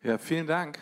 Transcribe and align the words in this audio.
Ja, 0.00 0.16
vielen 0.16 0.46
Dank. 0.46 0.78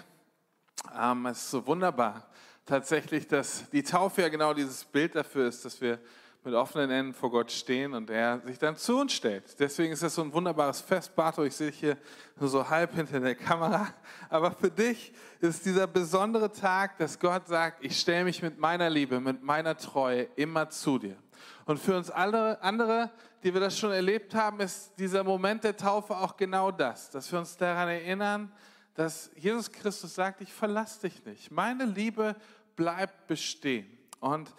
Ähm, 0.94 1.24
es 1.24 1.38
ist 1.38 1.50
so 1.50 1.66
wunderbar, 1.66 2.28
tatsächlich, 2.66 3.26
dass 3.26 3.70
die 3.70 3.82
Taufe 3.82 4.20
ja 4.20 4.28
genau 4.28 4.52
dieses 4.52 4.84
Bild 4.84 5.14
dafür 5.14 5.48
ist, 5.48 5.64
dass 5.64 5.80
wir 5.80 5.98
mit 6.44 6.52
offenen 6.52 6.90
Händen 6.90 7.14
vor 7.14 7.30
Gott 7.30 7.50
stehen 7.50 7.94
und 7.94 8.10
er 8.10 8.40
sich 8.40 8.58
dann 8.58 8.76
zu 8.76 8.98
uns 8.98 9.14
stellt. 9.14 9.58
Deswegen 9.58 9.94
ist 9.94 10.02
das 10.02 10.16
so 10.16 10.22
ein 10.22 10.30
wunderbares 10.34 10.82
Fest. 10.82 11.16
Barto, 11.16 11.44
ich 11.44 11.56
sehe 11.56 11.70
dich 11.70 11.80
hier 11.80 11.96
nur 12.38 12.50
so 12.50 12.68
halb 12.68 12.94
hinter 12.94 13.18
der 13.18 13.34
Kamera. 13.34 13.88
Aber 14.28 14.50
für 14.50 14.70
dich 14.70 15.14
ist 15.40 15.64
dieser 15.64 15.86
besondere 15.86 16.52
Tag, 16.52 16.98
dass 16.98 17.18
Gott 17.18 17.48
sagt, 17.48 17.82
ich 17.82 17.98
stelle 17.98 18.24
mich 18.24 18.42
mit 18.42 18.58
meiner 18.58 18.90
Liebe, 18.90 19.18
mit 19.18 19.42
meiner 19.42 19.78
Treue 19.78 20.24
immer 20.36 20.68
zu 20.68 20.98
dir. 20.98 21.16
Und 21.64 21.78
für 21.78 21.96
uns 21.96 22.10
alle 22.10 22.60
andere, 22.62 23.10
die 23.42 23.54
wir 23.54 23.62
das 23.62 23.78
schon 23.78 23.92
erlebt 23.92 24.34
haben, 24.34 24.60
ist 24.60 24.92
dieser 24.98 25.24
Moment 25.24 25.64
der 25.64 25.74
Taufe 25.74 26.14
auch 26.14 26.36
genau 26.36 26.70
das, 26.70 27.08
dass 27.08 27.32
wir 27.32 27.38
uns 27.38 27.56
daran 27.56 27.88
erinnern, 27.88 28.52
dass 28.96 29.30
Jesus 29.36 29.70
Christus 29.70 30.14
sagt, 30.14 30.40
ich 30.40 30.52
verlasse 30.52 31.02
dich 31.02 31.24
nicht. 31.24 31.50
Meine 31.50 31.84
Liebe 31.84 32.34
bleibt 32.74 33.26
bestehen. 33.26 33.86
Und 34.20 34.52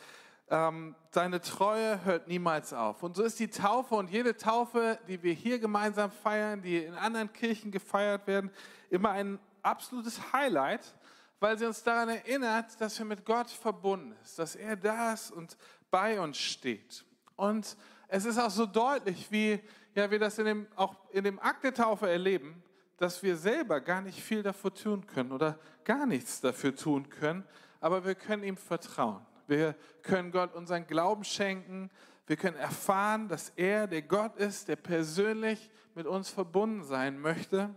ähm, 0.50 0.96
seine 1.10 1.42
Treue 1.42 2.06
hört 2.06 2.28
niemals 2.28 2.72
auf. 2.72 3.04
Und 3.04 3.16
so 3.16 3.24
ist 3.24 3.40
die 3.40 3.50
Taufe 3.50 3.96
und 3.96 4.10
jede 4.10 4.38
Taufe, 4.38 5.00
die 5.08 5.22
wir 5.22 5.34
hier 5.34 5.60
gemeinsam 5.60 6.12
feiern, 6.12 6.62
die 6.62 6.78
in 6.78 6.94
anderen 6.94 7.34
Kirchen 7.34 7.72
gefeiert 7.72 8.28
werden, 8.28 8.52
immer 8.90 9.10
ein 9.10 9.40
absolutes 9.64 10.32
Highlight, 10.32 10.96
weil 11.40 11.58
sie 11.58 11.66
uns 11.66 11.84
daran 11.84 12.10
erinnert, 12.10 12.80
dass 12.80 12.98
wir 12.98 13.06
mit 13.06 13.26
Gott 13.26 13.50
verbunden 13.50 14.16
sind, 14.24 14.40
dass 14.40 14.56
er 14.56 14.76
da 14.76 15.14
ist 15.14 15.32
und 15.32 15.58
bei 15.90 16.20
uns 16.20 16.38
steht. 16.38 17.04
Und 17.36 17.76
es 18.08 18.26
ist 18.26 18.38
auch 18.38 18.50
so 18.50 18.66
deutlich, 18.66 19.32
wie 19.32 19.60
ja, 19.96 20.10
wir 20.10 20.20
das 20.20 20.38
in 20.38 20.46
dem, 20.46 20.68
auch 20.76 20.96
in 21.12 21.24
dem 21.24 21.40
Akt 21.40 21.64
der 21.64 21.74
Taufe 21.74 22.10
erleben, 22.10 22.64
dass 22.98 23.22
wir 23.24 23.38
selber 23.38 23.80
gar 23.80 24.02
nicht 24.02 24.22
viel 24.22 24.44
dafür 24.44 24.74
tun 24.74 25.06
können 25.06 25.32
oder 25.32 25.58
gar 25.84 26.06
nichts 26.06 26.42
dafür 26.42 26.76
tun 26.76 27.10
können, 27.10 27.44
aber 27.80 28.06
wir 28.06 28.16
können 28.16 28.44
ihm 28.44 28.58
vertrauen. 28.58 29.26
Wir 29.48 29.76
können 30.02 30.32
Gott 30.32 30.54
unseren 30.54 30.86
Glauben 30.88 31.24
schenken. 31.24 31.90
Wir 32.26 32.36
können 32.36 32.58
erfahren, 32.58 33.30
dass 33.30 33.50
er 33.56 33.88
der 33.88 34.02
Gott 34.02 34.36
ist, 34.36 34.68
der 34.68 34.76
persönlich 34.76 35.72
mit 35.96 36.06
uns 36.06 36.30
verbunden 36.30 36.84
sein 36.84 37.20
möchte, 37.20 37.74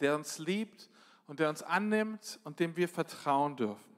der 0.00 0.14
uns 0.14 0.38
liebt 0.38 0.88
und 1.26 1.40
der 1.40 1.50
uns 1.50 1.62
annimmt 1.62 2.40
und 2.44 2.60
dem 2.60 2.76
wir 2.76 2.88
vertrauen 2.88 3.56
dürfen. 3.56 3.96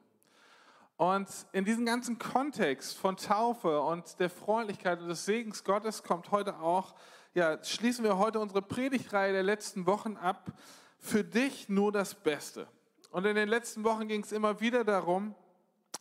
Und 0.97 1.29
in 1.53 1.65
diesem 1.65 1.87
ganzen 1.87 2.19
Kontext 2.19 2.97
von 2.97 3.17
Taufe 3.17 3.81
und 3.83 4.19
der 4.19 4.31
Freundlichkeit 4.31 5.01
und 5.01 5.07
des 5.07 5.25
Segens 5.25 5.63
Gottes 5.63 6.03
kommt 6.03 6.33
heute 6.33 6.59
auch 6.59 6.97
ja, 7.39 7.63
schließen 7.63 8.05
wir 8.05 8.19
heute 8.19 8.41
unsere 8.41 8.63
Predigtreihe 8.63 9.33
der 9.33 9.45
letzten 9.45 9.87
Wochen 9.87 10.17
ab. 10.17 10.53
Für 10.99 11.23
dich 11.23 11.69
nur 11.69 11.93
das 11.93 12.17
Beste. 12.17 12.67
Und 13.13 13.25
in 13.27 13.37
den 13.37 13.49
letzten 13.49 13.85
Wochen 13.85 14.09
ging 14.09 14.25
es 14.25 14.33
immer 14.33 14.61
wieder 14.61 14.83
darum, 14.83 15.37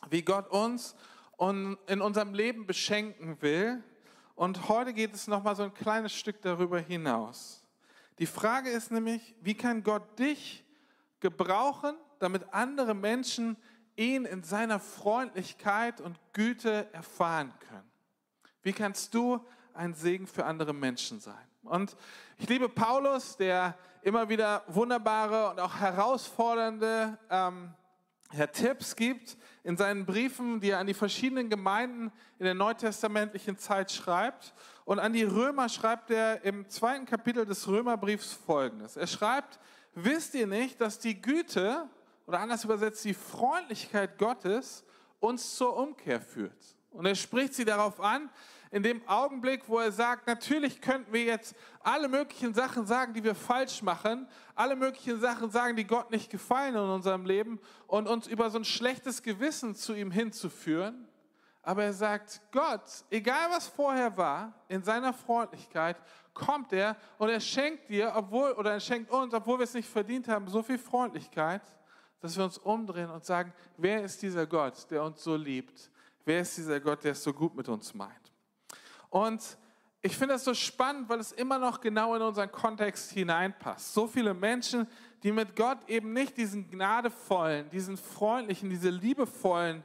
wie 0.10 0.24
Gott 0.24 0.50
uns 0.50 0.96
in 1.38 2.02
unserem 2.02 2.34
Leben 2.34 2.66
beschenken 2.66 3.40
will. 3.44 3.84
Und 4.34 4.68
heute 4.68 4.94
geht 4.94 5.14
es 5.14 5.28
noch 5.28 5.44
mal 5.44 5.56
so 5.56 5.62
ein 5.62 5.74
kleines 5.76 6.12
Stück 6.14 6.42
darüber 6.42 6.80
hinaus. 6.80 7.64
Die 8.18 8.26
Frage 8.26 8.72
ist 8.72 8.90
nämlich, 8.90 9.36
wie 9.42 9.54
kann 9.54 9.84
Gott 9.84 10.18
dich 10.18 10.66
gebrauchen, 11.20 11.96
damit 12.18 12.52
andere 12.52 12.96
Menschen 12.96 13.58
ihn 13.96 14.26
in 14.26 14.42
seiner 14.42 14.80
Freundlichkeit 14.80 16.02
und 16.02 16.18
Güte 16.34 16.92
erfahren 16.94 17.54
können? 17.70 17.92
Wie 18.64 18.74
kannst 18.74 19.14
du 19.14 19.46
ein 19.78 19.94
Segen 19.94 20.28
für 20.28 20.45
andere 20.45 20.73
Menschen 20.73 21.20
sein. 21.20 21.36
Und 21.64 21.95
ich 22.38 22.50
liebe 22.50 22.67
Paulus, 22.67 23.38
der 23.38 23.78
immer 24.02 24.28
wieder 24.30 24.64
wunderbare 24.67 25.52
und 25.52 25.59
auch 25.59 25.75
herausfordernde 25.75 27.17
ähm, 27.30 27.73
Tipps 28.53 28.95
gibt 28.95 29.38
in 29.64 29.78
seinen 29.78 30.05
Briefen, 30.05 30.60
die 30.60 30.71
er 30.71 30.80
an 30.80 30.87
die 30.87 30.93
verschiedenen 30.93 31.49
Gemeinden 31.49 32.11
in 32.39 32.45
der 32.45 32.54
neutestamentlichen 32.54 33.58
Zeit 33.58 33.92
schreibt. 33.92 34.54
Und 34.86 34.99
an 34.99 35.14
die 35.14 35.23
Römer 35.23 35.70
schreibt 35.70 36.10
er 36.11 36.43
im 36.43 36.67
zweiten 36.70 37.05
Kapitel 37.05 37.45
des 37.45 37.67
Römerbriefs 37.67 38.33
folgendes. 38.33 38.98
Er 38.98 39.08
schreibt, 39.08 39.60
wisst 39.93 40.33
ihr 40.36 40.48
nicht, 40.48 40.82
dass 40.82 40.99
die 40.99 41.21
Güte 41.21 41.87
oder 42.26 42.39
anders 42.39 42.64
übersetzt 42.64 43.05
die 43.05 43.14
Freundlichkeit 43.14 44.17
Gottes 44.17 44.83
uns 45.20 45.55
zur 45.55 45.76
Umkehr 45.77 46.20
führt? 46.20 46.77
Und 46.92 47.05
er 47.05 47.16
spricht 47.16 47.54
sie 47.54 47.66
darauf 47.66 47.99
an, 47.99 48.30
in 48.72 48.83
dem 48.83 49.02
Augenblick, 49.08 49.67
wo 49.67 49.80
er 49.80 49.92
sagt, 49.92 50.28
natürlich 50.28 50.82
könnten 50.82 51.11
wir 51.14 51.23
jetzt 51.23 51.55
alle 51.82 52.08
möglichen 52.08 52.54
Sachen 52.54 52.86
sagen, 52.86 53.14
die 53.14 53.23
wir 53.23 53.36
falsch 53.36 53.82
machen, 53.82 54.28
alle 54.55 54.76
möglichen 54.76 55.20
Sachen 55.20 55.50
sagen, 55.50 55.76
die 55.76 55.86
Gott 55.86 56.11
nicht 56.11 56.30
gefallen 56.30 56.76
in 56.76 56.82
unserem 56.82 57.26
Leben 57.26 57.60
und 57.88 58.08
uns 58.08 58.28
über 58.28 58.50
so 58.50 58.60
ein 58.60 58.66
schlechtes 58.66 59.23
Gewissen 59.23 59.76
zu 59.76 59.94
ihm 59.94 60.11
hinzuführen. 60.11 61.08
Aber 61.61 61.83
er 61.83 61.94
sagt, 61.94 62.42
Gott, 62.52 63.04
egal 63.10 63.50
was 63.50 63.67
vorher 63.67 64.16
war, 64.16 64.54
in 64.70 64.84
seiner 64.84 65.14
Freundlichkeit 65.14 65.98
kommt 66.34 66.72
er 66.72 66.95
und 67.17 67.30
er 67.30 67.42
schenkt 67.42 67.89
dir, 67.89 68.14
obwohl, 68.16 68.52
oder 68.54 68.72
er 68.72 68.80
schenkt 68.80 69.11
uns, 69.11 69.34
obwohl 69.34 69.60
wir 69.60 69.64
es 69.64 69.73
nicht 69.73 69.89
verdient 69.89 70.28
haben, 70.28 70.48
so 70.48 70.64
viel 70.64 70.78
Freundlichkeit, 70.78 71.61
dass 72.22 72.38
wir 72.38 72.44
uns 72.44 72.58
umdrehen 72.58 73.10
und 73.10 73.26
sagen, 73.26 73.54
wer 73.78 74.04
ist 74.04 74.22
dieser 74.22 74.45
Gott, 74.45 74.89
der 74.89 75.04
uns 75.04 75.23
so 75.23 75.36
liebt? 75.36 75.92
Wer 76.23 76.42
ist 76.42 76.58
dieser 76.58 76.80
Gott, 76.80 77.04
der 77.04 77.11
es 77.11 77.23
so 77.23 77.34
gut 77.34 77.55
mit 77.55 77.67
uns 77.70 77.94
meint? 77.94 78.27
Und 79.10 79.58
ich 80.02 80.16
finde 80.16 80.36
das 80.36 80.45
so 80.45 80.54
spannend, 80.54 81.10
weil 81.10 81.20
es 81.20 81.32
immer 81.32 81.58
noch 81.58 81.82
genau 81.82 82.16
in 82.16 82.22
unseren 82.22 82.52
Kontext 82.52 83.12
hineinpasst. 83.12 83.94
So 83.94 84.08
viele 84.08 84.34
Menschen, 84.34 84.88
die 85.23 85.32
mit 85.32 85.56
Gott 85.56 85.80
eben 85.88 86.14
nicht 86.14 86.38
diesen 86.38 86.70
gnadevollen, 86.70 87.70
diesen 87.72 87.98
freundlichen, 87.98 88.70
diese 88.70 88.90
liebevollen 88.90 89.84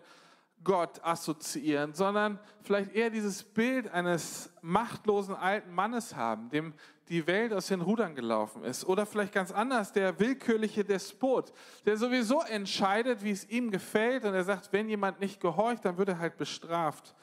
Gott 0.65 1.03
assoziieren, 1.03 1.93
sondern 1.95 2.39
vielleicht 2.63 2.93
eher 2.93 3.11
dieses 3.11 3.43
Bild 3.43 3.89
eines 3.93 4.53
machtlosen 4.61 5.35
alten 5.35 5.75
Mannes 5.75 6.15
haben, 6.15 6.51
dem 6.51 6.75
die 7.09 7.27
Welt 7.27 7.53
aus 7.53 7.67
den 7.67 7.81
Rudern 7.81 8.15
gelaufen 8.15 8.65
ist. 8.65 8.85
Oder 8.85 9.07
vielleicht 9.07 9.33
ganz 9.33 9.51
anders, 9.51 9.93
der 9.93 10.19
willkürliche 10.21 10.85
Despot, 10.85 11.53
der 11.85 11.97
sowieso 11.97 12.43
entscheidet, 12.43 13.25
wie 13.25 13.33
es 13.33 13.49
ihm 13.49 13.71
gefällt 13.71 14.25
und 14.25 14.35
er 14.35 14.45
sagt, 14.45 14.73
wenn 14.73 14.89
jemand 14.89 15.21
nicht 15.21 15.41
gehorcht, 15.41 15.85
dann 15.85 15.99
wird 15.99 16.11
er 16.11 16.19
halt 16.19 16.37
bestraft. 16.37 17.15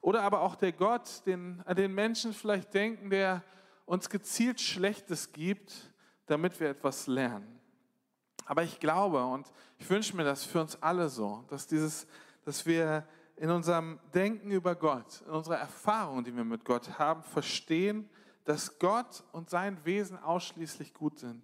Oder 0.00 0.22
aber 0.22 0.40
auch 0.40 0.56
der 0.56 0.72
Gott, 0.72 1.22
den, 1.26 1.62
an 1.66 1.76
den 1.76 1.92
Menschen 1.92 2.32
vielleicht 2.32 2.72
denken, 2.72 3.10
der 3.10 3.42
uns 3.84 4.08
gezielt 4.08 4.60
Schlechtes 4.60 5.32
gibt, 5.32 5.92
damit 6.26 6.58
wir 6.60 6.70
etwas 6.70 7.06
lernen. 7.06 7.60
Aber 8.46 8.62
ich 8.62 8.80
glaube 8.80 9.24
und 9.24 9.52
ich 9.78 9.88
wünsche 9.90 10.16
mir 10.16 10.24
das 10.24 10.44
für 10.44 10.60
uns 10.60 10.80
alle 10.82 11.08
so, 11.08 11.44
dass, 11.48 11.66
dieses, 11.66 12.06
dass 12.44 12.66
wir 12.66 13.06
in 13.36 13.50
unserem 13.50 13.98
Denken 14.14 14.50
über 14.50 14.74
Gott, 14.74 15.22
in 15.26 15.32
unserer 15.32 15.58
Erfahrung, 15.58 16.24
die 16.24 16.34
wir 16.34 16.44
mit 16.44 16.64
Gott 16.64 16.98
haben, 16.98 17.22
verstehen, 17.22 18.08
dass 18.44 18.78
Gott 18.78 19.24
und 19.32 19.50
sein 19.50 19.84
Wesen 19.84 20.18
ausschließlich 20.18 20.94
gut 20.94 21.18
sind. 21.18 21.42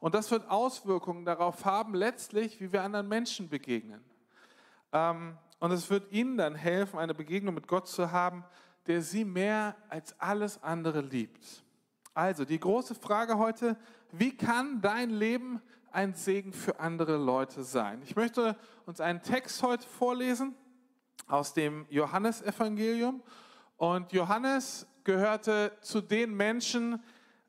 Und 0.00 0.14
das 0.14 0.30
wird 0.30 0.50
Auswirkungen 0.50 1.24
darauf 1.24 1.64
haben, 1.64 1.94
letztlich, 1.94 2.60
wie 2.60 2.72
wir 2.72 2.82
anderen 2.82 3.08
Menschen 3.08 3.48
begegnen. 3.48 4.04
Ähm, 4.92 5.38
und 5.58 5.70
es 5.70 5.88
wird 5.90 6.12
ihnen 6.12 6.36
dann 6.36 6.54
helfen, 6.54 6.98
eine 6.98 7.14
Begegnung 7.14 7.54
mit 7.54 7.68
Gott 7.68 7.88
zu 7.88 8.10
haben, 8.10 8.44
der 8.86 9.02
sie 9.02 9.24
mehr 9.24 9.76
als 9.88 10.18
alles 10.20 10.62
andere 10.62 11.00
liebt. 11.00 11.64
Also 12.12 12.44
die 12.44 12.60
große 12.60 12.94
Frage 12.94 13.38
heute, 13.38 13.76
wie 14.12 14.36
kann 14.36 14.80
dein 14.80 15.10
Leben 15.10 15.60
ein 15.90 16.14
Segen 16.14 16.52
für 16.52 16.78
andere 16.78 17.16
Leute 17.16 17.64
sein? 17.64 18.02
Ich 18.02 18.14
möchte 18.14 18.56
uns 18.86 19.00
einen 19.00 19.22
Text 19.22 19.62
heute 19.62 19.86
vorlesen 19.86 20.54
aus 21.26 21.54
dem 21.54 21.86
Johannesevangelium. 21.88 23.22
Und 23.76 24.12
Johannes 24.12 24.86
gehörte 25.02 25.72
zu 25.80 26.00
den 26.00 26.34
Menschen, 26.34 27.02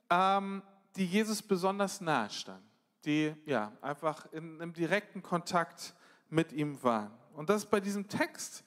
ähm, 0.09 0.63
die 0.96 1.05
Jesus 1.05 1.41
besonders 1.41 2.01
nahe 2.01 2.29
standen, 2.29 2.69
die 3.05 3.35
ja 3.46 3.72
einfach 3.81 4.31
in 4.31 4.61
einem 4.61 4.73
direkten 4.73 5.22
Kontakt 5.22 5.93
mit 6.29 6.51
ihm 6.51 6.81
waren. 6.84 7.11
Und 7.35 7.49
das 7.49 7.64
ist 7.64 7.70
bei 7.70 7.79
diesem 7.79 8.08
Text, 8.08 8.64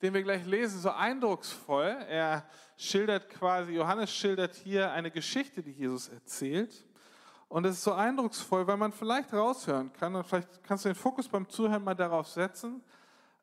den 0.00 0.14
wir 0.14 0.22
gleich 0.22 0.44
lesen, 0.46 0.80
so 0.80 0.90
eindrucksvoll. 0.90 1.96
Er 2.08 2.44
schildert 2.76 3.28
quasi, 3.28 3.72
Johannes 3.72 4.12
schildert 4.12 4.54
hier 4.54 4.90
eine 4.92 5.10
Geschichte, 5.10 5.62
die 5.62 5.72
Jesus 5.72 6.08
erzählt. 6.08 6.86
Und 7.48 7.66
es 7.66 7.76
ist 7.76 7.84
so 7.84 7.92
eindrucksvoll, 7.92 8.66
weil 8.66 8.76
man 8.76 8.92
vielleicht 8.92 9.32
raushören 9.32 9.92
kann, 9.92 10.14
und 10.14 10.26
vielleicht 10.26 10.62
kannst 10.64 10.84
du 10.84 10.88
den 10.88 10.94
Fokus 10.94 11.28
beim 11.28 11.48
Zuhören 11.48 11.84
mal 11.84 11.94
darauf 11.94 12.28
setzen, 12.28 12.82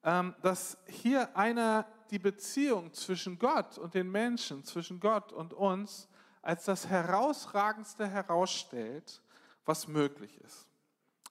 ähm, 0.03 0.33
dass 0.41 0.77
hier 0.87 1.35
einer 1.37 1.85
die 2.09 2.19
Beziehung 2.19 2.91
zwischen 2.93 3.37
Gott 3.37 3.77
und 3.77 3.93
den 3.93 4.09
Menschen, 4.09 4.63
zwischen 4.63 4.99
Gott 4.99 5.31
und 5.31 5.53
uns, 5.53 6.07
als 6.41 6.65
das 6.65 6.87
herausragendste 6.87 8.07
herausstellt, 8.07 9.21
was 9.65 9.87
möglich 9.87 10.39
ist. 10.41 10.67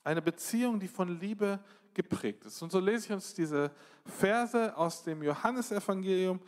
Eine 0.05 0.23
Beziehung, 0.23 0.79
die 0.79 0.89
von 0.89 1.19
Liebe 1.19 1.59
geprägt 1.95 2.45
ist. 2.45 2.61
Und 2.63 2.73
so 2.73 2.79
lese 2.79 3.07
ich 3.07 3.13
uns 3.13 3.35
diese 3.35 3.71
Verse 4.05 4.77
aus 4.77 5.03
dem 5.03 5.23
Johannesevangelium, 5.23 6.41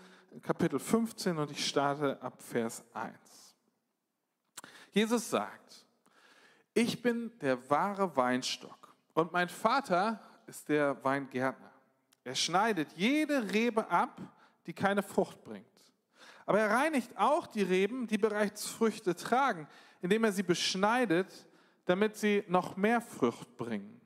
Kapitel 0.42 0.78
15, 0.78 1.36
und 1.38 1.50
ich 1.50 1.66
starte 1.66 2.20
ab 2.22 2.40
Vers 2.40 2.84
1. 2.94 3.18
Jesus 4.92 5.30
sagt, 5.30 5.86
Ich 6.72 7.02
bin 7.02 7.32
der 7.40 7.68
wahre 7.70 8.16
Weinstock 8.16 8.94
und 9.14 9.32
mein 9.32 9.48
Vater 9.48 10.20
ist 10.46 10.68
der 10.68 11.02
Weingärtner. 11.04 11.72
Er 12.24 12.34
schneidet 12.34 12.92
jede 12.96 13.52
Rebe 13.52 13.88
ab, 13.88 14.20
die 14.66 14.72
keine 14.72 15.02
Frucht 15.02 15.42
bringt. 15.42 15.66
Aber 16.46 16.60
er 16.60 16.70
reinigt 16.70 17.16
auch 17.16 17.46
die 17.46 17.62
Reben, 17.62 18.06
die 18.06 18.18
bereits 18.18 18.66
Früchte 18.66 19.14
tragen, 19.14 19.68
indem 20.00 20.24
er 20.24 20.32
sie 20.32 20.42
beschneidet, 20.42 21.46
damit 21.84 22.16
sie 22.16 22.44
noch 22.48 22.76
mehr 22.76 23.00
Frucht 23.00 23.56
bringen. 23.56 23.99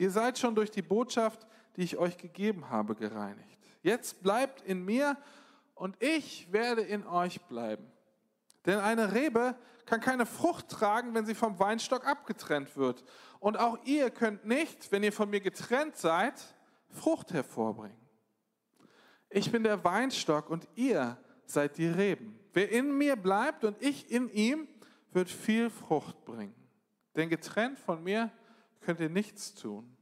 Ihr 0.00 0.10
seid 0.10 0.38
schon 0.38 0.54
durch 0.54 0.70
die 0.70 0.80
Botschaft, 0.80 1.46
die 1.76 1.82
ich 1.82 1.98
euch 1.98 2.16
gegeben 2.16 2.70
habe, 2.70 2.94
gereinigt. 2.94 3.58
Jetzt 3.82 4.22
bleibt 4.22 4.62
in 4.62 4.82
mir 4.82 5.14
und 5.74 6.02
ich 6.02 6.50
werde 6.50 6.80
in 6.80 7.06
euch 7.06 7.38
bleiben. 7.42 7.84
Denn 8.64 8.78
eine 8.78 9.12
Rebe 9.12 9.54
kann 9.84 10.00
keine 10.00 10.24
Frucht 10.24 10.70
tragen, 10.70 11.12
wenn 11.12 11.26
sie 11.26 11.34
vom 11.34 11.58
Weinstock 11.58 12.06
abgetrennt 12.06 12.78
wird. 12.78 13.04
Und 13.40 13.58
auch 13.58 13.76
ihr 13.84 14.08
könnt 14.08 14.46
nicht, 14.46 14.90
wenn 14.90 15.02
ihr 15.02 15.12
von 15.12 15.28
mir 15.28 15.40
getrennt 15.40 15.98
seid, 15.98 16.32
Frucht 16.88 17.34
hervorbringen. 17.34 18.00
Ich 19.28 19.52
bin 19.52 19.64
der 19.64 19.84
Weinstock 19.84 20.48
und 20.48 20.66
ihr 20.76 21.18
seid 21.44 21.76
die 21.76 21.88
Reben. 21.88 22.40
Wer 22.54 22.70
in 22.70 22.96
mir 22.96 23.16
bleibt 23.16 23.64
und 23.64 23.76
ich 23.82 24.10
in 24.10 24.30
ihm, 24.30 24.66
wird 25.12 25.28
viel 25.28 25.68
Frucht 25.68 26.24
bringen. 26.24 26.54
Denn 27.14 27.28
getrennt 27.28 27.78
von 27.78 28.02
mir 28.02 28.30
könnt 28.80 29.00
ihr 29.00 29.08
nichts 29.08 29.54
tun. 29.54 29.96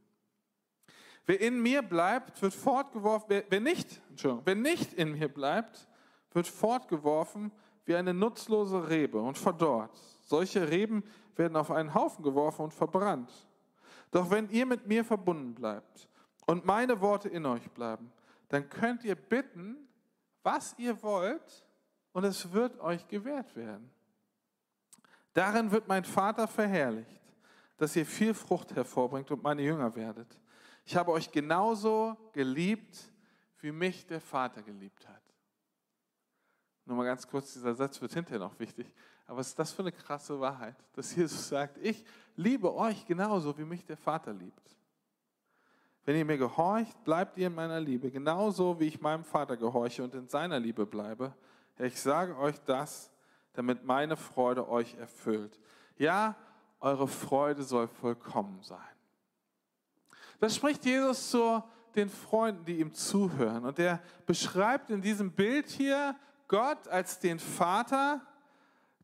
Wer 1.25 1.41
in 1.41 1.61
mir 1.61 1.81
bleibt, 1.81 2.41
wird 2.41 2.53
fortgeworfen, 2.53 3.25
wer, 3.29 3.43
wer 3.49 3.59
nicht, 3.59 4.01
Entschuldigung, 4.09 4.45
wer 4.45 4.55
nicht 4.55 4.93
in 4.93 5.11
mir 5.11 5.27
bleibt, 5.27 5.87
wird 6.31 6.47
fortgeworfen 6.47 7.51
wie 7.85 7.95
eine 7.95 8.13
nutzlose 8.13 8.89
Rebe 8.89 9.19
und 9.19 9.37
verdorrt. 9.37 9.95
Solche 10.21 10.69
Reben 10.69 11.03
werden 11.35 11.55
auf 11.55 11.71
einen 11.71 11.93
Haufen 11.93 12.23
geworfen 12.23 12.63
und 12.63 12.73
verbrannt. 12.73 13.31
Doch 14.11 14.29
wenn 14.29 14.49
ihr 14.49 14.65
mit 14.65 14.87
mir 14.87 15.05
verbunden 15.05 15.53
bleibt 15.53 16.07
und 16.47 16.65
meine 16.65 16.99
Worte 16.99 17.29
in 17.29 17.45
euch 17.45 17.69
bleiben, 17.71 18.11
dann 18.47 18.67
könnt 18.69 19.03
ihr 19.03 19.15
bitten, 19.15 19.87
was 20.43 20.73
ihr 20.77 21.01
wollt, 21.03 21.65
und 22.11 22.23
es 22.23 22.51
wird 22.51 22.79
euch 22.79 23.07
gewährt 23.07 23.55
werden. 23.55 23.89
Darin 25.33 25.71
wird 25.71 25.87
mein 25.87 26.03
Vater 26.03 26.47
verherrlicht, 26.47 27.18
dass 27.79 27.95
ihr 27.95 28.05
viel 28.05 28.33
Frucht 28.33 28.75
hervorbringt 28.75 29.31
und 29.31 29.41
meine 29.41 29.61
Jünger 29.63 29.95
werdet. 29.95 30.37
Ich 30.85 30.95
habe 30.95 31.11
euch 31.11 31.31
genauso 31.31 32.15
geliebt, 32.33 33.11
wie 33.61 33.71
mich 33.71 34.05
der 34.05 34.21
Vater 34.21 34.61
geliebt 34.61 35.07
hat. 35.07 35.21
Nur 36.85 36.97
mal 36.97 37.05
ganz 37.05 37.27
kurz, 37.27 37.53
dieser 37.53 37.73
Satz 37.73 38.01
wird 38.01 38.13
hinterher 38.13 38.39
noch 38.39 38.59
wichtig. 38.59 38.93
Aber 39.25 39.37
was 39.37 39.49
ist 39.49 39.59
das 39.59 39.71
für 39.71 39.83
eine 39.83 39.91
krasse 39.91 40.39
Wahrheit, 40.39 40.75
dass 40.93 41.15
Jesus 41.15 41.47
sagt, 41.47 41.77
ich 41.77 42.03
liebe 42.35 42.73
euch 42.73 43.05
genauso, 43.05 43.57
wie 43.57 43.63
mich 43.63 43.85
der 43.85 43.97
Vater 43.97 44.33
liebt. 44.33 44.75
Wenn 46.03 46.15
ihr 46.15 46.25
mir 46.25 46.37
gehorcht, 46.37 47.03
bleibt 47.03 47.37
ihr 47.37 47.47
in 47.47 47.55
meiner 47.55 47.79
Liebe, 47.79 48.09
genauso 48.09 48.79
wie 48.79 48.87
ich 48.87 48.99
meinem 48.99 49.23
Vater 49.23 49.55
gehorche 49.55 50.03
und 50.03 50.15
in 50.15 50.27
seiner 50.27 50.59
Liebe 50.59 50.85
bleibe. 50.85 51.33
Ich 51.77 52.01
sage 52.01 52.35
euch 52.37 52.59
das, 52.65 53.11
damit 53.53 53.85
meine 53.85 54.17
Freude 54.17 54.67
euch 54.67 54.95
erfüllt. 54.95 55.59
Ja, 55.97 56.35
eure 56.79 57.07
Freude 57.07 57.63
soll 57.63 57.87
vollkommen 57.87 58.59
sein. 58.61 58.79
Das 60.39 60.55
spricht 60.55 60.85
Jesus 60.85 61.29
zu 61.31 61.61
den 61.95 62.09
Freunden, 62.09 62.63
die 62.65 62.79
ihm 62.79 62.93
zuhören. 62.93 63.65
Und 63.65 63.79
er 63.79 63.99
beschreibt 64.25 64.89
in 64.89 65.01
diesem 65.01 65.31
Bild 65.31 65.67
hier 65.69 66.15
Gott 66.47 66.87
als 66.87 67.19
den 67.19 67.39
Vater, 67.39 68.21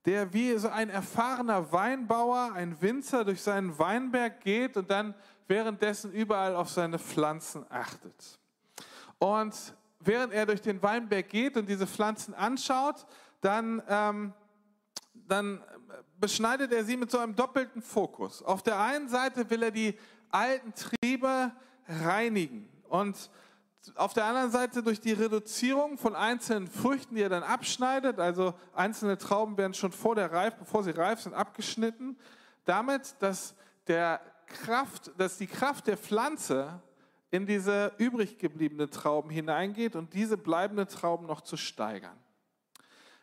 der 0.06 0.34
wie 0.34 0.56
so 0.58 0.70
ein 0.70 0.90
erfahrener 0.90 1.72
Weinbauer, 1.72 2.54
ein 2.54 2.80
Winzer 2.82 3.26
durch 3.26 3.42
seinen 3.42 3.78
Weinberg 3.80 4.42
geht 4.42 4.78
und 4.78 4.90
dann 4.90 5.16
währenddessen 5.48 6.12
überall 6.12 6.56
auf 6.56 6.70
seine 6.70 7.00
Pflanzen 7.00 7.66
achtet. 7.70 8.40
Und 9.18 9.76
während 10.00 10.34
er 10.34 10.46
durch 10.46 10.62
den 10.62 10.82
Weinberg 10.82 11.28
geht 11.30 11.58
und 11.58 11.68
diese 11.68 11.88
Pflanzen 11.88 12.34
anschaut, 12.34 13.06
dann, 13.42 13.82
ähm, 13.88 14.34
dann 15.14 15.62
beschneidet 16.20 16.72
er 16.72 16.84
sie 16.84 16.98
mit 16.98 17.12
so 17.12 17.20
einem 17.20 17.36
doppelten 17.36 17.82
Fokus. 17.82 18.42
Auf 18.42 18.64
der 18.64 18.80
einen 18.80 19.10
Seite 19.10 19.50
will 19.50 19.64
er 19.64 19.72
die 19.72 19.98
alten 20.30 20.74
Triebe 20.74 21.52
reinigen. 21.88 22.70
Und 22.90 23.30
auf 23.96 24.14
der 24.14 24.26
anderen 24.26 24.52
Seite 24.52 24.82
durch 24.82 25.00
die 25.00 25.14
Reduzierung 25.14 25.98
von 25.98 26.16
einzelnen 26.16 26.68
Früchten, 26.68 27.16
die 27.16 27.22
er 27.22 27.30
dann 27.30 27.44
abschneidet, 27.44 28.20
also 28.20 28.54
einzelne 28.74 29.18
Trauben 29.18 29.58
werden 29.58 29.74
schon 29.74 29.92
vor 29.92 30.16
der 30.16 30.32
Reif, 30.32 30.56
bevor 30.56 30.84
sie 30.84 30.92
reif 30.92 31.22
sind, 31.22 31.34
abgeschnitten, 31.34 32.18
damit, 32.66 33.16
dass, 33.20 33.56
der 33.88 34.20
Kraft, 34.48 35.12
dass 35.18 35.38
die 35.38 35.48
Kraft 35.48 35.88
der 35.88 35.98
Pflanze 35.98 36.82
in 37.32 37.46
diese 37.46 37.92
übrig 37.98 38.38
gebliebenen 38.38 38.90
Trauben 38.90 39.30
hineingeht 39.30 39.96
und 39.96 40.14
diese 40.14 40.38
bleibenden 40.38 40.88
Trauben 40.88 41.28
noch 41.28 41.42
zu 41.42 41.58
steigern. 41.58 42.18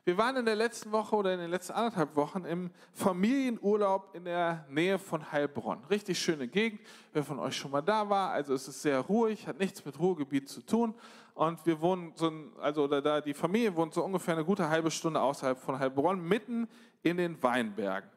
Wir 0.04 0.19
waren 0.19 0.37
in 0.37 0.44
der 0.44 0.56
letzten 0.56 0.90
Woche 0.90 1.14
oder 1.14 1.32
in 1.32 1.38
den 1.38 1.50
letzten 1.50 1.75
anderthalb 1.75 2.16
Wochen 2.16 2.44
im 2.44 2.72
Familienurlaub 2.93 4.16
in 4.16 4.25
der 4.25 4.66
Nähe 4.69 4.99
von 4.99 5.31
Heilbronn. 5.31 5.84
Richtig 5.84 6.19
schöne 6.19 6.49
Gegend. 6.49 6.81
Wer 7.12 7.22
von 7.22 7.38
euch 7.38 7.56
schon 7.56 7.70
mal 7.70 7.82
da 7.82 8.10
war, 8.10 8.32
also 8.32 8.52
es 8.52 8.66
ist 8.66 8.82
sehr 8.82 8.99
ruhig, 8.99 9.46
hat 9.46 9.60
nichts 9.60 9.84
mit 9.84 9.96
Ruhrgebiet 10.00 10.49
zu 10.49 10.60
tun. 10.62 10.93
Und 11.34 11.64
wir 11.64 11.81
wohnen 11.81 12.12
so, 12.16 12.32
also 12.60 12.82
oder 12.82 13.00
da 13.00 13.20
die 13.20 13.32
Familie 13.32 13.76
wohnt 13.76 13.94
so 13.94 14.02
ungefähr 14.02 14.34
eine 14.34 14.44
gute 14.44 14.69
halbe 14.69 14.90
Stunde 14.90 15.20
außerhalb 15.20 15.56
von 15.56 15.78
Heilbronn, 15.78 16.20
mitten 16.20 16.66
in 17.05 17.16
den 17.16 17.40
Weinbergen. 17.40 18.10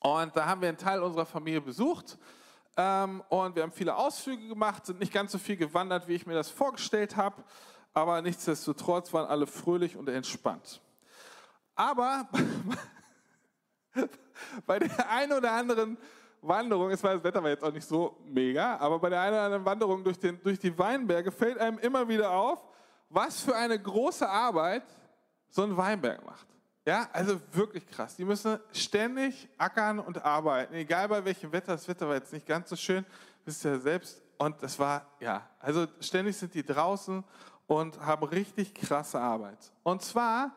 Und 0.00 0.36
da 0.36 0.46
haben 0.46 0.60
wir 0.60 0.70
einen 0.70 0.78
Teil 0.78 1.00
unserer 1.00 1.24
Familie 1.24 1.60
besucht. 1.60 2.18
Ähm, 2.76 3.22
und 3.28 3.54
wir 3.54 3.62
haben 3.62 3.70
viele 3.70 3.94
Ausflüge 3.94 4.48
gemacht, 4.48 4.84
sind 4.84 4.98
nicht 4.98 5.12
ganz 5.12 5.30
so 5.30 5.38
viel 5.38 5.56
gewandert, 5.56 6.08
wie 6.08 6.14
ich 6.14 6.26
mir 6.26 6.34
das 6.34 6.50
vorgestellt 6.50 7.16
habe. 7.16 7.44
Aber 7.94 8.20
nichtsdestotrotz 8.22 9.12
waren 9.12 9.28
alle 9.28 9.46
fröhlich 9.46 9.96
und 9.96 10.08
entspannt. 10.08 10.80
Aber 11.76 12.26
bei 14.66 14.78
der 14.78 15.10
einen 15.10 15.32
oder 15.32 15.52
anderen 15.52 15.98
Wanderung, 16.40 16.90
es 16.90 17.02
war 17.02 17.14
das 17.14 17.22
Wetter 17.22 17.42
war 17.42 17.50
jetzt 17.50 17.62
auch 17.62 17.72
nicht 17.72 17.86
so 17.86 18.16
mega, 18.24 18.76
aber 18.78 18.98
bei 18.98 19.10
der 19.10 19.20
einen 19.20 19.34
oder 19.34 19.42
anderen 19.42 19.64
Wanderung 19.64 20.04
durch, 20.04 20.18
den, 20.18 20.42
durch 20.42 20.58
die 20.58 20.76
Weinberge 20.76 21.30
fällt 21.30 21.58
einem 21.58 21.78
immer 21.78 22.08
wieder 22.08 22.30
auf, 22.30 22.64
was 23.10 23.40
für 23.40 23.54
eine 23.54 23.80
große 23.80 24.28
Arbeit 24.28 24.84
so 25.48 25.62
ein 25.62 25.76
Weinberg 25.76 26.24
macht. 26.24 26.46
Ja, 26.86 27.08
also 27.12 27.40
wirklich 27.52 27.86
krass. 27.88 28.16
Die 28.16 28.24
müssen 28.24 28.60
ständig 28.72 29.48
ackern 29.58 29.98
und 29.98 30.24
arbeiten, 30.24 30.74
egal 30.74 31.08
bei 31.08 31.24
welchem 31.24 31.50
Wetter. 31.50 31.72
Das 31.72 31.88
Wetter 31.88 32.06
war 32.08 32.14
jetzt 32.14 32.32
nicht 32.32 32.46
ganz 32.46 32.68
so 32.68 32.76
schön, 32.76 33.04
wisst 33.44 33.64
ihr 33.64 33.72
ja 33.72 33.78
selbst. 33.78 34.22
Und 34.38 34.62
das 34.62 34.78
war, 34.78 35.04
ja, 35.18 35.48
also 35.58 35.86
ständig 36.00 36.36
sind 36.36 36.54
die 36.54 36.64
draußen 36.64 37.24
und 37.66 38.00
haben 38.00 38.24
richtig 38.28 38.72
krasse 38.74 39.18
Arbeit. 39.18 39.58
Und 39.82 40.02
zwar 40.02 40.52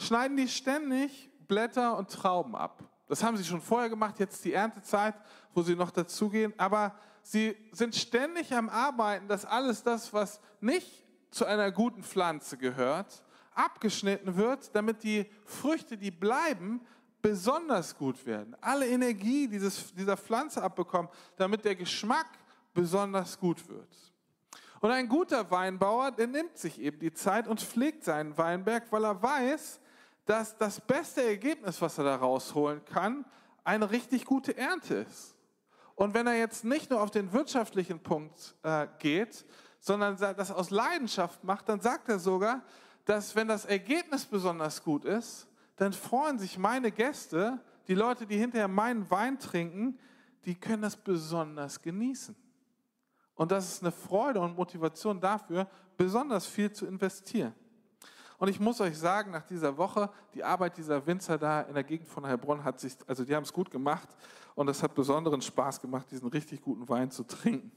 schneiden 0.00 0.36
die 0.36 0.48
ständig 0.48 1.30
Blätter 1.46 1.96
und 1.96 2.10
Trauben 2.10 2.54
ab. 2.56 2.82
Das 3.08 3.22
haben 3.22 3.36
sie 3.36 3.44
schon 3.44 3.60
vorher 3.60 3.88
gemacht, 3.88 4.18
jetzt 4.20 4.44
die 4.44 4.52
Erntezeit, 4.52 5.14
wo 5.52 5.62
sie 5.62 5.74
noch 5.74 5.90
dazugehen. 5.90 6.54
Aber 6.56 6.94
sie 7.22 7.56
sind 7.72 7.94
ständig 7.94 8.54
am 8.54 8.68
Arbeiten, 8.68 9.26
dass 9.28 9.44
alles 9.44 9.82
das, 9.82 10.12
was 10.12 10.40
nicht 10.60 11.04
zu 11.30 11.44
einer 11.44 11.70
guten 11.70 12.02
Pflanze 12.02 12.56
gehört, 12.56 13.24
abgeschnitten 13.52 14.36
wird, 14.36 14.74
damit 14.74 15.02
die 15.02 15.26
Früchte, 15.44 15.96
die 15.96 16.10
bleiben, 16.10 16.80
besonders 17.20 17.96
gut 17.96 18.24
werden. 18.26 18.56
Alle 18.60 18.86
Energie 18.86 19.48
dieses, 19.48 19.92
dieser 19.94 20.16
Pflanze 20.16 20.62
abbekommen, 20.62 21.10
damit 21.36 21.64
der 21.64 21.74
Geschmack 21.74 22.28
besonders 22.72 23.38
gut 23.38 23.68
wird. 23.68 23.88
Und 24.80 24.90
ein 24.90 25.08
guter 25.08 25.50
Weinbauer, 25.50 26.10
der 26.10 26.26
nimmt 26.26 26.56
sich 26.56 26.80
eben 26.80 26.98
die 27.00 27.12
Zeit 27.12 27.46
und 27.46 27.60
pflegt 27.60 28.04
seinen 28.04 28.38
Weinberg, 28.38 28.90
weil 28.90 29.04
er 29.04 29.22
weiß, 29.22 29.79
dass 30.30 30.56
das 30.56 30.80
beste 30.80 31.24
Ergebnis, 31.24 31.82
was 31.82 31.98
er 31.98 32.04
da 32.04 32.14
rausholen 32.14 32.84
kann, 32.84 33.24
eine 33.64 33.90
richtig 33.90 34.24
gute 34.24 34.56
Ernte 34.56 34.94
ist. 34.94 35.34
Und 35.96 36.14
wenn 36.14 36.28
er 36.28 36.38
jetzt 36.38 36.64
nicht 36.64 36.88
nur 36.88 37.02
auf 37.02 37.10
den 37.10 37.32
wirtschaftlichen 37.32 37.98
Punkt 37.98 38.54
äh, 38.62 38.86
geht, 39.00 39.44
sondern 39.80 40.16
das 40.16 40.52
aus 40.52 40.70
Leidenschaft 40.70 41.42
macht, 41.42 41.68
dann 41.68 41.80
sagt 41.80 42.08
er 42.08 42.20
sogar, 42.20 42.62
dass 43.06 43.34
wenn 43.34 43.48
das 43.48 43.64
Ergebnis 43.64 44.24
besonders 44.24 44.84
gut 44.84 45.04
ist, 45.04 45.48
dann 45.74 45.92
freuen 45.92 46.38
sich 46.38 46.58
meine 46.58 46.92
Gäste, 46.92 47.58
die 47.88 47.94
Leute, 47.96 48.24
die 48.24 48.36
hinterher 48.36 48.68
meinen 48.68 49.10
Wein 49.10 49.36
trinken, 49.36 49.98
die 50.44 50.54
können 50.54 50.82
das 50.82 50.94
besonders 50.94 51.82
genießen. 51.82 52.36
Und 53.34 53.50
das 53.50 53.72
ist 53.72 53.82
eine 53.82 53.90
Freude 53.90 54.38
und 54.38 54.56
Motivation 54.56 55.20
dafür, 55.20 55.68
besonders 55.96 56.46
viel 56.46 56.70
zu 56.70 56.86
investieren. 56.86 57.52
Und 58.40 58.48
ich 58.48 58.58
muss 58.58 58.80
euch 58.80 58.96
sagen, 58.96 59.32
nach 59.32 59.42
dieser 59.42 59.76
Woche, 59.76 60.08
die 60.32 60.42
Arbeit 60.42 60.78
dieser 60.78 61.06
Winzer 61.06 61.36
da 61.36 61.60
in 61.60 61.74
der 61.74 61.84
Gegend 61.84 62.08
von 62.08 62.26
Heilbronn 62.26 62.64
hat 62.64 62.80
sich, 62.80 62.94
also 63.06 63.22
die 63.22 63.36
haben 63.36 63.42
es 63.42 63.52
gut 63.52 63.70
gemacht 63.70 64.08
und 64.54 64.66
es 64.70 64.82
hat 64.82 64.94
besonderen 64.94 65.42
Spaß 65.42 65.78
gemacht, 65.78 66.10
diesen 66.10 66.26
richtig 66.26 66.62
guten 66.62 66.88
Wein 66.88 67.10
zu 67.10 67.24
trinken. 67.24 67.70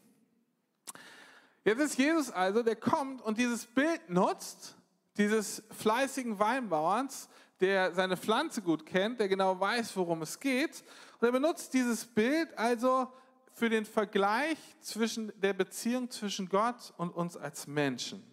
Jetzt 1.66 1.82
ist 1.82 1.98
Jesus 1.98 2.32
also, 2.32 2.64
der 2.64 2.78
kommt 2.78 3.22
und 3.24 3.38
dieses 3.38 3.66
Bild 3.66 4.10
nutzt, 4.10 4.78
dieses 5.18 5.64
fleißigen 5.78 6.40
Weinbauerns, 6.40 7.28
der 7.60 7.94
seine 7.94 8.16
Pflanze 8.16 8.62
gut 8.62 8.86
kennt, 8.86 9.20
der 9.20 9.28
genau 9.28 9.60
weiß, 9.60 9.98
worum 9.98 10.22
es 10.22 10.40
geht. 10.40 10.82
Und 11.20 11.28
er 11.28 11.34
benutzt 11.34 11.74
dieses 11.74 12.06
Bild 12.06 12.58
also 12.58 13.12
für 13.54 13.70
den 13.70 13.84
Vergleich 13.84 14.58
zwischen 14.80 15.34
der 15.42 15.52
Beziehung 15.52 16.10
zwischen 16.10 16.48
Gott 16.48 16.94
und 16.96 17.10
uns 17.10 17.36
als 17.36 17.68
Menschen. 17.68 18.33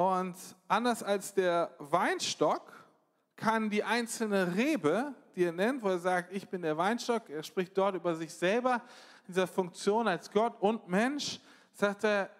Und 0.00 0.34
anders 0.66 1.02
als 1.02 1.34
der 1.34 1.74
Weinstock 1.78 2.72
kann 3.36 3.68
die 3.68 3.84
einzelne 3.84 4.56
Rebe, 4.56 5.12
die 5.36 5.44
er 5.44 5.52
nennt, 5.52 5.82
wo 5.82 5.90
er 5.90 5.98
sagt, 5.98 6.32
ich 6.32 6.48
bin 6.48 6.62
der 6.62 6.78
Weinstock, 6.78 7.28
er 7.28 7.42
spricht 7.42 7.76
dort 7.76 7.96
über 7.96 8.14
sich 8.14 8.32
selber, 8.32 8.76
in 9.26 9.34
dieser 9.34 9.46
Funktion 9.46 10.08
als 10.08 10.30
Gott 10.30 10.54
und 10.60 10.88
Mensch, 10.88 11.38
sagt 11.74 12.04
er, 12.04 12.30